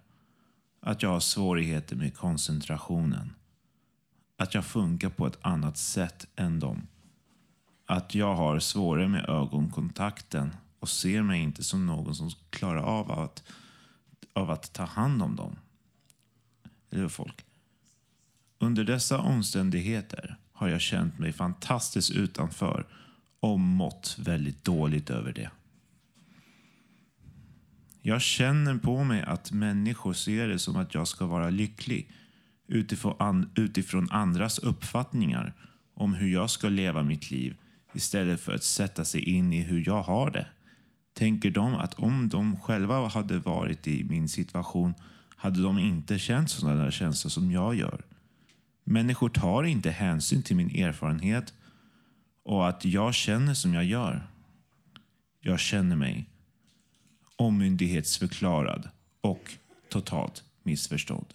[0.81, 3.35] att jag har svårigheter med koncentrationen.
[4.37, 6.87] Att jag funkar på ett annat sätt än dem.
[7.87, 13.13] Att jag har svårare med ögonkontakten och ser mig inte som någon som klarar av
[13.13, 13.43] att,
[14.33, 15.57] av att ta hand om dem.
[16.91, 17.45] Eller folk.
[18.59, 22.87] Under dessa omständigheter har jag känt mig fantastiskt utanför
[23.41, 25.51] och mått väldigt dåligt över det.
[28.03, 32.11] Jag känner på mig att människor ser det som att jag ska vara lycklig
[32.69, 35.55] utifrån, utifrån andras uppfattningar
[35.95, 37.57] om hur jag ska leva mitt liv
[37.95, 40.47] istället för att sätta sig in i hur jag har det.
[41.13, 44.95] Tänker de att om de själva hade varit i min situation
[45.37, 48.05] hade de inte känt sådana känslor som jag gör.
[48.91, 51.55] Människor tar inte hänsyn till min erfarenhet
[52.45, 54.27] och att jag känner som jag gör.
[55.41, 56.29] Jag känner mig
[57.37, 58.89] omyndighetsförklarad
[59.21, 59.53] och
[59.91, 61.35] totalt missförstådd.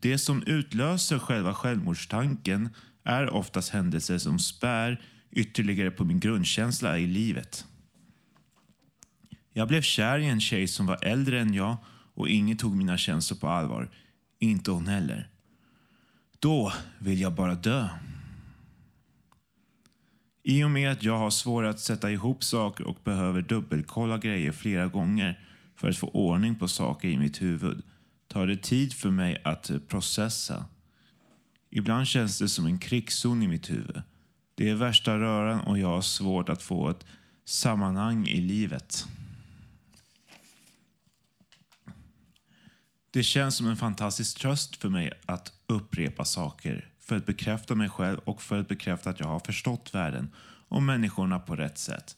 [0.00, 2.68] Det som utlöser själva självmordstanken
[3.04, 7.66] är oftast händelser som spär ytterligare på min grundkänsla i livet.
[9.52, 11.76] Jag blev kär i en tjej som var äldre än jag
[12.14, 13.90] och ingen tog mina känslor på allvar.
[14.38, 15.30] Inte hon heller.
[16.40, 17.88] Då vill jag bara dö.
[20.42, 24.52] I och med att jag har svårare att sätta ihop saker och behöver dubbelkolla grejer
[24.52, 25.40] flera gånger
[25.76, 27.82] för att få ordning på saker i mitt huvud
[28.28, 30.64] tar det tid för mig att processa.
[31.70, 34.02] Ibland känns det som en krigszon i mitt huvud.
[34.54, 37.06] Det är värsta röran och jag har svårt att få ett
[37.44, 39.06] sammanhang i livet.
[43.16, 47.88] Det känns som en fantastisk tröst för mig att upprepa saker för att bekräfta mig
[47.88, 50.30] själv och för att bekräfta att jag har förstått världen
[50.68, 52.16] och människorna på rätt sätt.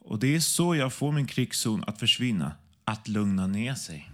[0.00, 2.52] Och det är så jag får min krigszon att försvinna,
[2.84, 4.10] att lugna ner sig.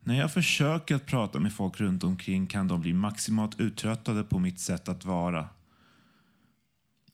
[0.00, 4.38] När jag försöker att prata med folk runt omkring kan de bli maximalt uttröttade på
[4.38, 5.48] mitt sätt att vara.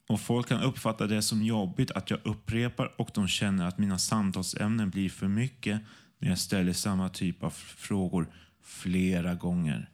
[0.08, 3.98] Och folk kan uppfatta det som jobbigt att jag upprepar och de känner att mina
[3.98, 5.82] samtalsämnen blir för mycket
[6.22, 8.26] när jag ställer samma typ av frågor
[8.62, 9.90] flera gånger.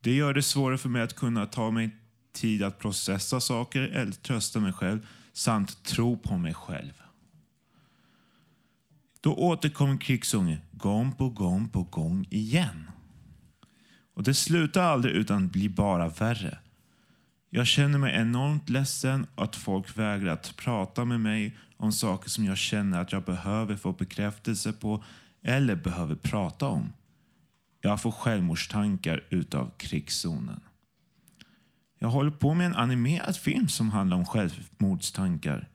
[0.00, 1.90] Det gör det svårare för mig att kunna ta mig
[2.32, 6.92] tid att processa saker eller trösta mig själv samt tro på mig själv.
[9.20, 12.90] Då återkommer krigsungen gång på gång på gång igen.
[14.14, 16.58] Och det slutar aldrig utan blir bara värre.
[17.50, 22.44] Jag känner mig enormt ledsen att folk vägrar att prata med mig om saker som
[22.44, 25.04] jag känner att jag behöver få bekräftelse på
[25.42, 26.92] eller behöver prata om.
[27.80, 30.60] Jag får självmordstankar utav krigszonen.
[31.98, 35.68] Jag håller på med en animerad film som handlar om självmordstankar.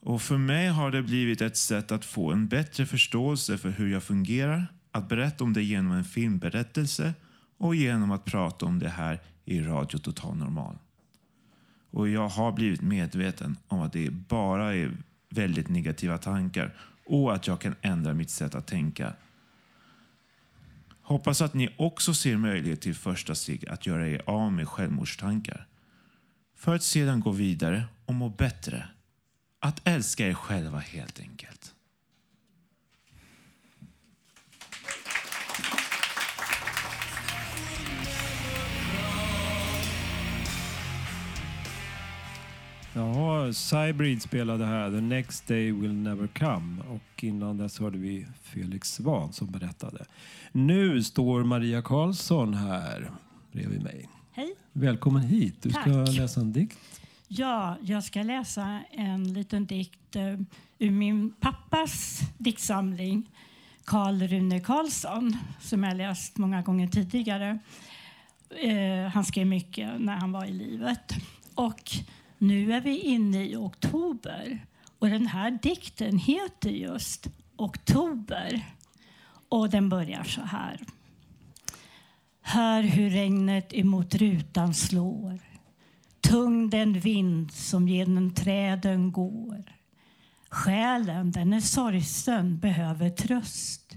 [0.00, 3.92] Och för mig har det blivit ett sätt att få en bättre förståelse för hur
[3.92, 7.14] jag fungerar, att berätta om det genom en filmberättelse
[7.58, 10.78] och genom att prata om det här i Radio Total Normal.
[11.90, 14.96] Och jag har blivit medveten om att det bara är
[15.30, 16.74] väldigt negativa tankar
[17.04, 19.12] och att jag kan ändra mitt sätt att tänka.
[21.02, 25.66] Hoppas att ni också ser möjlighet till första steg att göra er av med självmordstankar.
[26.56, 28.88] För att sedan gå vidare och må bättre.
[29.60, 31.63] Att älska er själva helt enkelt.
[42.96, 48.26] Ja, Cybrid spelade här The Next Day Will Never Come och innan dess hörde vi
[48.42, 50.04] Felix Svan som berättade.
[50.52, 53.10] Nu står Maria Karlsson här
[53.52, 54.08] bredvid mig.
[54.32, 54.54] Hej.
[54.72, 55.62] Välkommen hit.
[55.62, 56.16] Du ska Tack.
[56.16, 56.78] läsa en dikt.
[57.28, 60.38] Ja, jag ska läsa en liten dikt eh,
[60.78, 63.30] ur min pappas diktsamling
[63.84, 67.58] Karl Rune Karlsson som jag läst många gånger tidigare.
[68.62, 71.14] Eh, han skrev mycket när han var i livet.
[71.54, 71.90] Och
[72.46, 74.66] nu är vi inne i oktober
[74.98, 77.26] och den här dikten heter just
[77.56, 78.74] Oktober.
[79.48, 80.80] Och den börjar så här.
[82.42, 85.40] Hör hur regnet emot rutan slår
[86.20, 89.64] Tung den vind som genom träden går
[90.48, 93.96] Själen, den är sorgsen, behöver tröst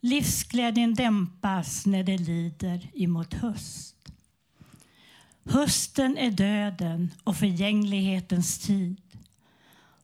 [0.00, 3.93] Livsglädjen dämpas när det lider emot höst
[5.44, 9.00] Hösten är döden och förgänglighetens tid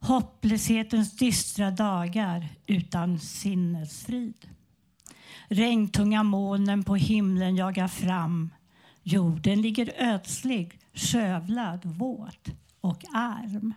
[0.01, 4.49] Hopplöshetens dystra dagar utan sinnesfrid
[5.49, 8.51] Regntunga molnen på himlen jagar fram
[9.03, 12.49] Jorden ligger ödslig, skövlad, våt
[12.81, 13.75] och arm.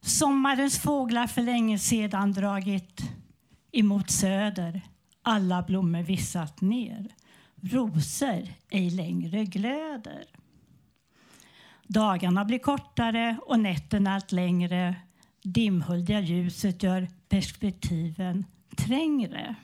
[0.00, 3.02] Sommarens fåglar för länge sedan dragit
[3.72, 4.82] emot söder,
[5.22, 7.14] alla blommor vissat ner.
[7.66, 10.24] Rosor ej längre glöder.
[11.86, 14.96] Dagarna blir kortare och nätterna allt längre.
[15.42, 18.44] Dimhöljda ljuset gör perspektiven
[18.76, 19.54] trängre.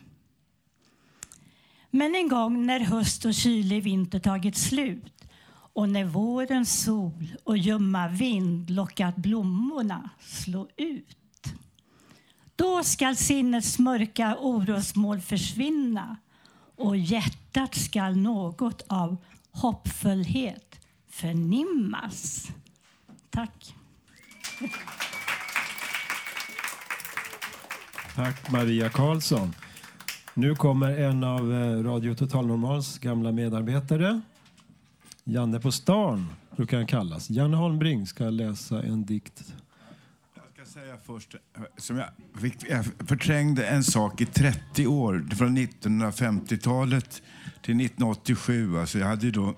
[1.90, 5.24] Men en gång när höst och kylig vinter tagit slut
[5.72, 11.44] och när vårens sol och ljumma vind lockat blommorna slå ut.
[12.56, 16.16] Då skall sinnets mörka orosmål försvinna
[16.80, 19.16] och hjärtat skall något av
[19.50, 22.48] hoppfullhet förnimmas.
[23.30, 23.74] Tack.
[28.14, 29.54] Tack Maria Karlsson.
[30.34, 34.20] Nu kommer en av eh, Radio Total Normals gamla medarbetare.
[35.24, 36.26] Janne på stan
[36.56, 37.30] brukar han kallas.
[37.30, 39.54] Janne Holmbring ska läsa en dikt.
[40.60, 42.08] Jag ska säga först, eh, som jag,
[42.40, 47.22] fick, jag förträngde en sak i 30 år, från 1950-talet
[47.62, 48.78] till 1987.
[48.78, 49.56] Alltså jag hade då,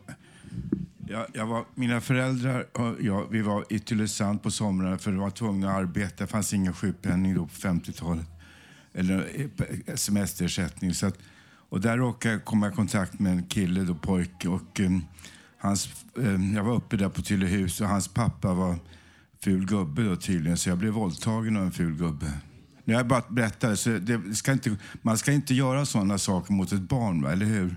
[1.08, 5.16] jag, jag var, mina föräldrar och jag, vi var i Tylösand på somrarna för vi
[5.16, 6.24] var tvungna att arbeta.
[6.24, 8.26] Det fanns ingen sjukpenning då på 50-talet.
[8.94, 10.94] Eller eh, eh, semesterersättning.
[10.94, 11.18] Så att,
[11.68, 14.48] och där råkade jag komma i kontakt med en kille, då, pojke.
[14.48, 15.04] Och, um,
[15.58, 18.78] hans, um, jag var uppe där på Tylöhus och hans pappa var
[19.44, 20.56] ful gubbe då tydligen.
[20.56, 22.32] Så jag blev våldtagen av en ful gubbe.
[22.84, 26.72] När jag bara berättar, så det ska inte, man ska inte göra sådana saker mot
[26.72, 27.32] ett barn, va?
[27.32, 27.76] eller hur?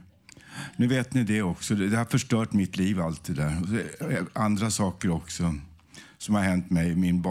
[0.76, 1.76] Nu vet ni det också.
[1.76, 3.58] Det har förstört mitt liv, allt det där.
[4.02, 5.56] Och Andra saker också
[6.18, 7.22] som har hänt mig i min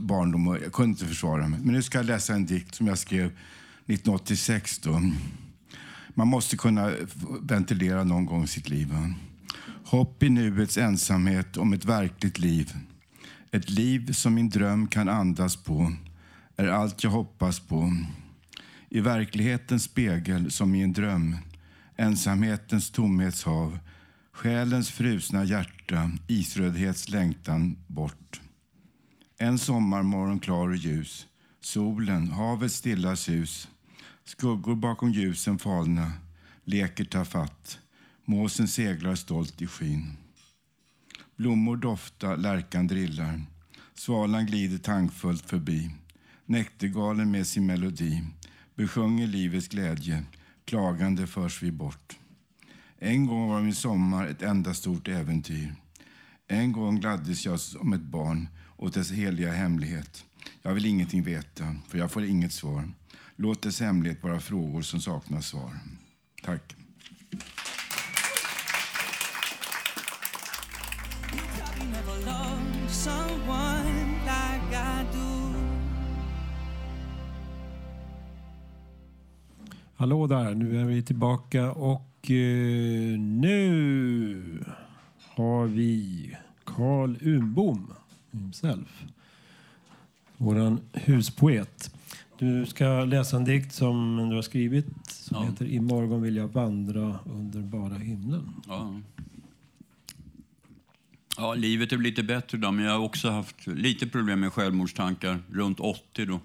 [0.00, 0.48] barndom.
[0.48, 1.60] och Jag kunde inte försvara mig.
[1.62, 4.78] Men nu ska jag läsa en dikt som jag skrev 1986.
[4.78, 5.10] Då.
[6.08, 6.92] Man måste kunna
[7.40, 8.88] ventilera någon gång i sitt liv.
[8.92, 9.14] Va?
[9.84, 12.72] Hopp i nuets ensamhet om ett verkligt liv.
[13.54, 15.92] Ett liv som min dröm kan andas på
[16.56, 17.96] är allt jag hoppas på.
[18.88, 21.36] I verklighetens spegel som i en dröm.
[21.96, 23.78] Ensamhetens tomhetshav.
[24.32, 28.40] Själens frusna hjärta, isrödhets längtan bort.
[29.38, 31.26] En sommarmorgon klar och ljus.
[31.60, 33.68] Solen, havets stilla sus.
[34.24, 36.12] Skuggor bakom ljusen falna.
[36.64, 37.78] Leker ta fatt.
[38.24, 40.23] Måsen seglar stolt i skyn.
[41.36, 43.42] Blommor dofta, lärkan drillar.
[43.94, 45.90] Svalan glider tankfullt förbi.
[46.46, 48.24] Näktergalen med sin melodi
[48.74, 50.24] besjunger livets glädje.
[50.64, 52.18] Klagande förs vi bort.
[52.98, 55.74] En gång var min sommar ett enda stort äventyr.
[56.48, 60.24] En gång gladdes jag som ett barn åt dess heliga hemlighet.
[60.62, 62.92] Jag vill ingenting veta, för jag får inget svar.
[63.36, 65.78] Låt dess hemlighet vara frågor som saknar svar.
[66.42, 66.76] Tack.
[79.96, 84.64] Hallå där, nu är vi tillbaka och eh, nu
[85.18, 87.92] har vi Carl Unbom
[88.32, 89.04] himself.
[90.36, 91.94] Våran huspoet.
[92.38, 95.50] Du ska läsa en dikt som du har skrivit som Ja.
[95.50, 98.48] heter Imorgon vill jag vandra under bara himlen.
[98.68, 99.00] Ja.
[101.36, 105.38] ja, livet är lite bättre idag, men jag har också haft lite problem med självmordstankar
[105.52, 106.40] runt 80 då.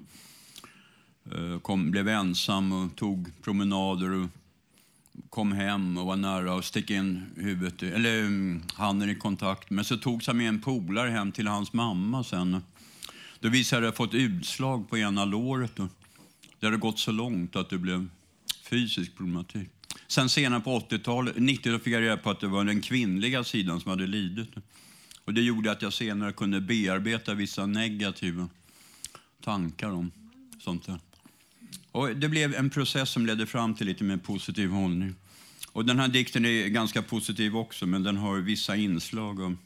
[1.36, 4.30] Eh, kom, blev ensam och tog promenader och
[5.30, 9.70] kom hem och var nära att sticka in huvudet, eller mm, handen i kontakt.
[9.70, 12.64] Men så togs han med en polare hem till hans mamma sen.
[13.40, 15.76] Då visade det att jag fått utslag på ena låret.
[15.76, 15.90] Då.
[16.60, 18.08] Det hade gått så långt att det blev
[18.70, 19.70] fysisk problematik.
[20.08, 23.82] Sen senare på 80-talet, 90 fick jag reda på att det var den kvinnliga sidan
[23.82, 24.50] som hade lidit.
[25.26, 28.50] Och det gjorde att jag senare kunde bearbeta vissa negativa
[29.42, 30.12] tankar om
[30.60, 31.00] sånt där.
[31.92, 35.16] Och det blev en process som ledde fram till lite mer positiv hållning.
[35.72, 39.58] Och den här dikten är ganska positiv också, men den har vissa inslag av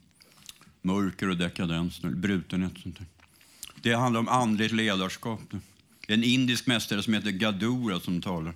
[0.82, 3.08] mörker och dekadens, brutenhet och sånt där.
[3.82, 5.40] Det handlar om andligt ledarskap.
[6.08, 8.54] Det är en indisk mästare som heter Gadura som talar.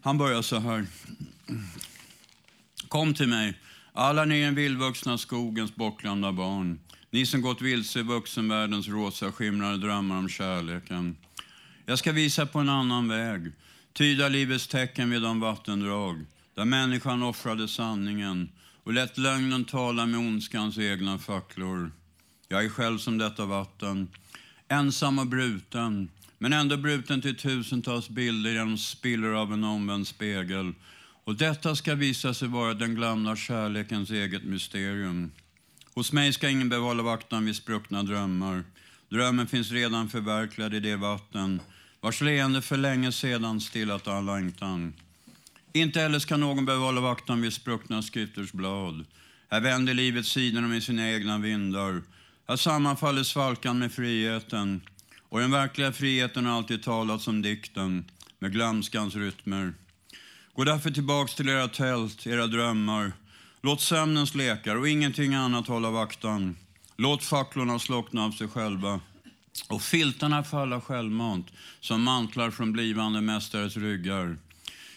[0.00, 0.86] Han börjar så här.
[2.88, 3.58] Kom till mig,
[3.92, 6.80] alla ni den vildvuxna skogens bortglömda barn.
[7.10, 11.16] Ni som gått vilse i vuxenvärldens rosa skimrande drömmar om kärleken.
[11.88, 13.52] Jag ska visa på en annan väg,
[13.92, 18.48] tyda livets tecken vid de vattendrag där människan offrade sanningen
[18.84, 21.90] och lät lögnen tala med ondskans egna facklor.
[22.48, 24.08] Jag är själv som detta vatten,
[24.68, 26.08] ensam och bruten,
[26.38, 30.74] men ändå bruten till tusentals bilder genom spillror av en omvänd spegel.
[31.24, 35.32] Och detta ska visa sig vara den glömda kärlekens eget mysterium.
[35.94, 38.64] Hos mig ska ingen behålla vaktan vid spruckna drömmar.
[39.08, 41.60] Drömmen finns redan förverkligad i det vatten
[42.00, 44.92] vars leende för länge sedan stillat all längtan.
[45.72, 49.04] Inte heller ska någon behöva hålla vaktan vid spruckna skrifters blad.
[49.50, 52.02] Här vänder livet sidorna med sina egna vindar.
[52.48, 54.80] Här sammanfaller svalkan med friheten.
[55.28, 58.04] Och den verkliga friheten har alltid talats om dikten,
[58.38, 59.72] med glömskans rytmer.
[60.54, 63.12] Gå därför tillbaks till era tält, era drömmar.
[63.62, 66.56] Låt sömnens lekar och ingenting annat hålla vaktan.
[66.96, 69.00] Låt facklorna slockna av sig själva
[69.68, 71.46] och filtarna falla självmant
[71.80, 74.36] som mantlar från blivande mästares ryggar.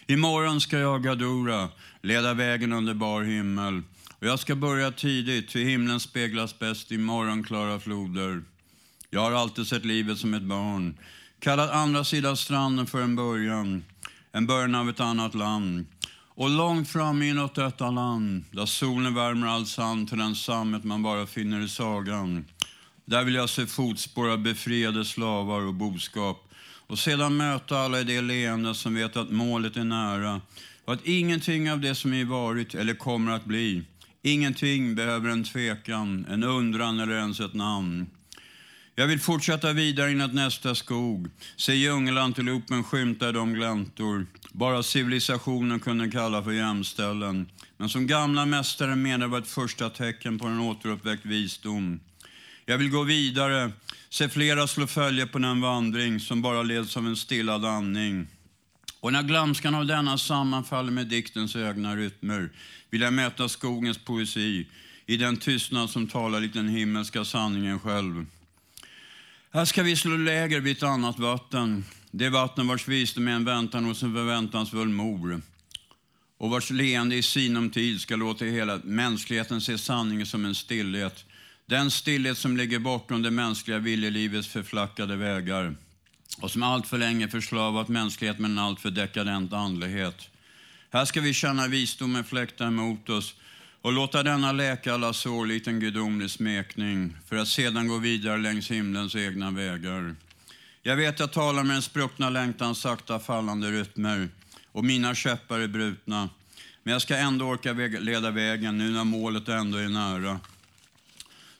[0.06, 1.68] Imorgon ska jag, Gadora,
[2.02, 3.82] leda vägen under bar himmel.
[4.18, 8.42] Och jag ska börja tidigt, för himlen speglas bäst i morgonklara floder.
[9.10, 10.98] Jag har alltid sett livet som ett barn,
[11.38, 13.84] kallat andra sidan stranden för en början,
[14.32, 15.86] en början av ett annat land.
[16.34, 21.02] Och långt fram inåt detta land, där solen värmer all sand till den sammet man
[21.02, 22.44] bara finner i sagan.
[23.04, 26.48] Där vill jag se fotspår av befriade slavar och boskap
[26.86, 30.40] och sedan möta alla i det leende som vet att målet är nära
[30.84, 33.82] och att ingenting av det som är varit eller kommer att bli,
[34.22, 38.06] ingenting behöver en tvekan, en undran eller ens ett namn.
[38.94, 45.80] Jag vill fortsätta vidare inåt nästa skog, se djungelantilopen skymta i de gläntor bara civilisationen
[45.80, 50.60] kunde kalla för jämställen, men som gamla mästare menar var ett första tecken på en
[50.60, 52.00] återuppväckt visdom.
[52.72, 53.72] Jag vill gå vidare,
[54.08, 58.26] se flera slå följe på den vandring som bara leds av en stillad andning.
[59.00, 62.50] Och när glömskan av denna sammanfaller med diktens egna rytmer
[62.90, 64.66] vill jag möta skogens poesi
[65.06, 68.26] i den tystnad som talar likt den himmelska sanningen själv.
[69.50, 73.44] Här ska vi slå läger vid ett annat vatten, det vatten vars visdom är en
[73.44, 75.42] väntan hos en förväntansfull mor
[76.38, 81.24] och vars leende i sinom tid ska låta hela mänskligheten se sanningen som en stillhet.
[81.66, 85.74] Den stillhet som ligger bortom det mänskliga viljelivets förflackade vägar
[86.38, 90.28] och som allt för länge förslavat mänsklighet med en alltför dekadent andlighet.
[90.90, 93.34] Här ska vi känna visdomen fläkta emot oss
[93.82, 98.38] och låta denna läka alla sår likt en gudomlig smekning för att sedan gå vidare
[98.38, 100.14] längs himlens egna vägar.
[100.82, 104.28] Jag vet jag talar med den spruckna längtans sakta fallande rytmer
[104.72, 106.28] och mina käppar är brutna.
[106.82, 110.40] Men jag ska ändå orka leda vägen nu när målet ändå är nära.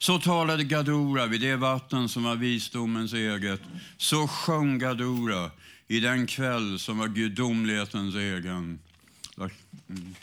[0.02, 3.60] Så talade Gadora vid det vatten som var visdomens eget.
[3.96, 5.50] Så sjöng Gadora
[5.88, 8.78] i den kväll som var gudomlighetens egen.
[9.88, 10.14] Mm.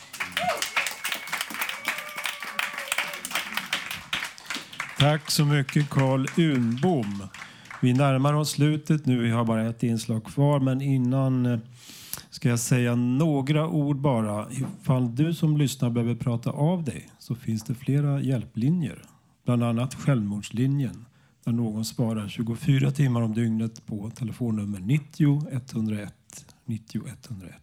[4.97, 7.27] Tack så mycket Carl Unbom.
[7.81, 9.21] Vi närmar oss slutet nu.
[9.21, 10.59] Vi har bara ett inslag kvar.
[10.59, 11.59] Men innan eh,
[12.29, 14.47] ska jag säga några ord bara.
[14.51, 19.01] Ifall du som lyssnar behöver prata av dig så finns det flera hjälplinjer.
[19.49, 21.05] Bland annat Självmordslinjen
[21.45, 26.13] där någon svarar 24 timmar om dygnet på telefonnummer 90 101
[26.65, 27.53] 90 101.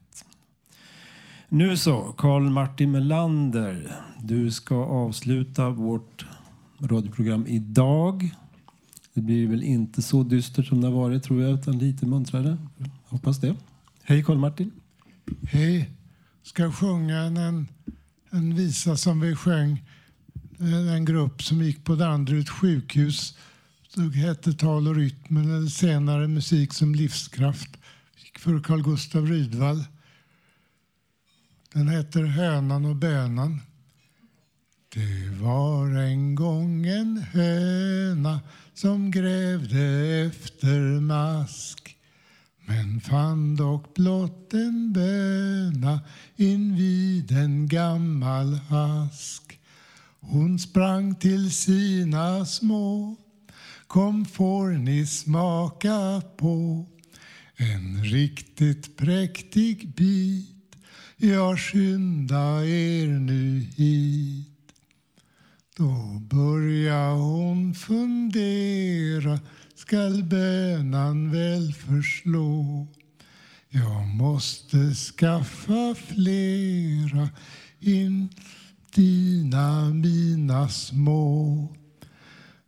[1.49, 3.97] Nu så, Karl Martin Melander.
[4.23, 6.27] Du ska avsluta vårt
[6.81, 8.35] radioprogram idag.
[9.15, 12.57] Det blir väl inte så dystert som det har varit tror jag, utan lite muntrare.
[13.05, 13.57] Hoppas det.
[14.03, 14.71] Hej Karl Martin.
[15.43, 15.91] Hej.
[16.43, 17.69] Ska sjunga en,
[18.31, 19.83] en visa som vi sjöng.
[20.59, 23.39] En, grupp som gick på Danderyds sjukhus.
[23.95, 27.71] Det hette Tal och rytm, eller senare musik som livskraft.
[28.25, 29.85] Gick för Carl Gustav Rydvall.
[31.73, 33.61] Den heter Hönan och bönan.
[34.95, 38.41] Det var en gång en höna
[38.75, 39.81] som grävde
[40.27, 41.97] efter mask
[42.67, 46.01] men fann dock blott en böna
[46.37, 49.46] invid en gammal ask.
[50.29, 53.17] Hon sprang till sina små.
[53.87, 56.87] Kom får ni smaka på
[57.57, 60.77] en riktigt präktig bit?
[61.17, 64.73] Ja, skynda er nu hit.
[65.77, 69.41] Då börjar hon fundera.
[69.75, 72.87] Skall bönan väl förslå?
[73.69, 77.29] Jag måste skaffa flera.
[77.81, 78.29] In
[78.97, 81.69] dina mina små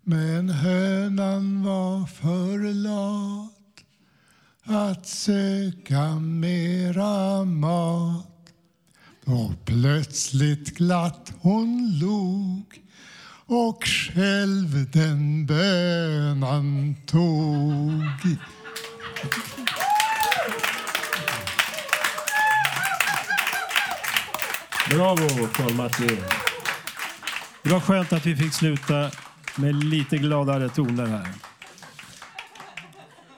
[0.02, 3.84] Men hönan var för lat
[4.64, 8.52] att söka mera mat
[9.24, 12.82] och plötsligt glatt hon log
[13.46, 18.38] och själv den bönan tog.
[24.90, 26.18] Bravo Karl Martin.
[27.62, 29.10] Det var skönt att vi fick sluta
[29.56, 31.28] med lite gladare toner här.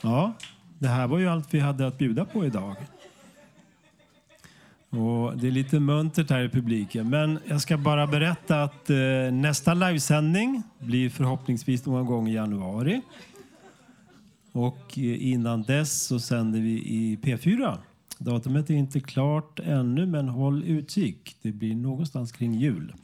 [0.02, 0.32] Ja,
[0.78, 2.76] Det här var ju allt vi hade att bjuda på idag.
[4.90, 7.10] Och det är lite muntert här i publiken.
[7.10, 8.96] Men jag ska bara berätta att eh,
[9.32, 13.00] nästa livesändning blir förhoppningsvis någon gång i januari.
[14.52, 17.78] Och eh, innan dess så sänder vi i P4.
[18.20, 21.36] Datumet är inte klart ännu, men håll utkik.
[21.42, 22.94] Det blir någonstans kring jul.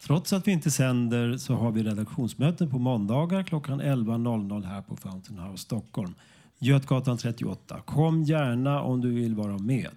[0.00, 4.96] Trots att vi inte sänder så har vi redaktionsmöten på måndagar klockan 11.00 här på
[4.96, 6.14] Fountain House Stockholm.
[6.58, 7.80] Götgatan 38.
[7.80, 9.90] Kom gärna om du vill vara med.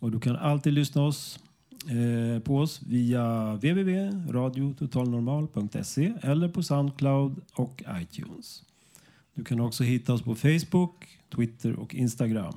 [0.00, 1.38] Och du kan alltid lyssna oss,
[1.88, 8.62] eh, på oss via www.radiototalnormal.se eller på Soundcloud och iTunes.
[9.34, 12.54] Du kan också hitta oss på Facebook, Twitter och Instagram.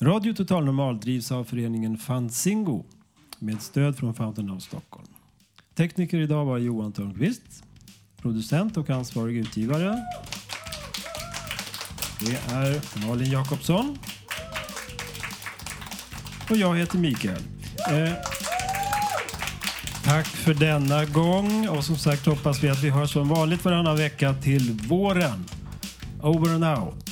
[0.00, 2.84] Radio Total Normal drivs av föreningen Fanzingo
[3.38, 5.06] med stöd från Fountain of Stockholm.
[5.74, 7.64] Tekniker idag var Johan Törnqvist.
[8.16, 10.02] Producent och ansvarig utgivare
[12.20, 13.98] det är Malin Jakobsson.
[16.50, 17.42] Och jag heter Mikael.
[17.90, 18.12] Eh,
[20.04, 21.68] tack för denna gång.
[21.68, 25.44] Och som sagt hoppas vi att vi hörs som vanligt varannan vecka till våren.
[26.22, 27.05] Over and out.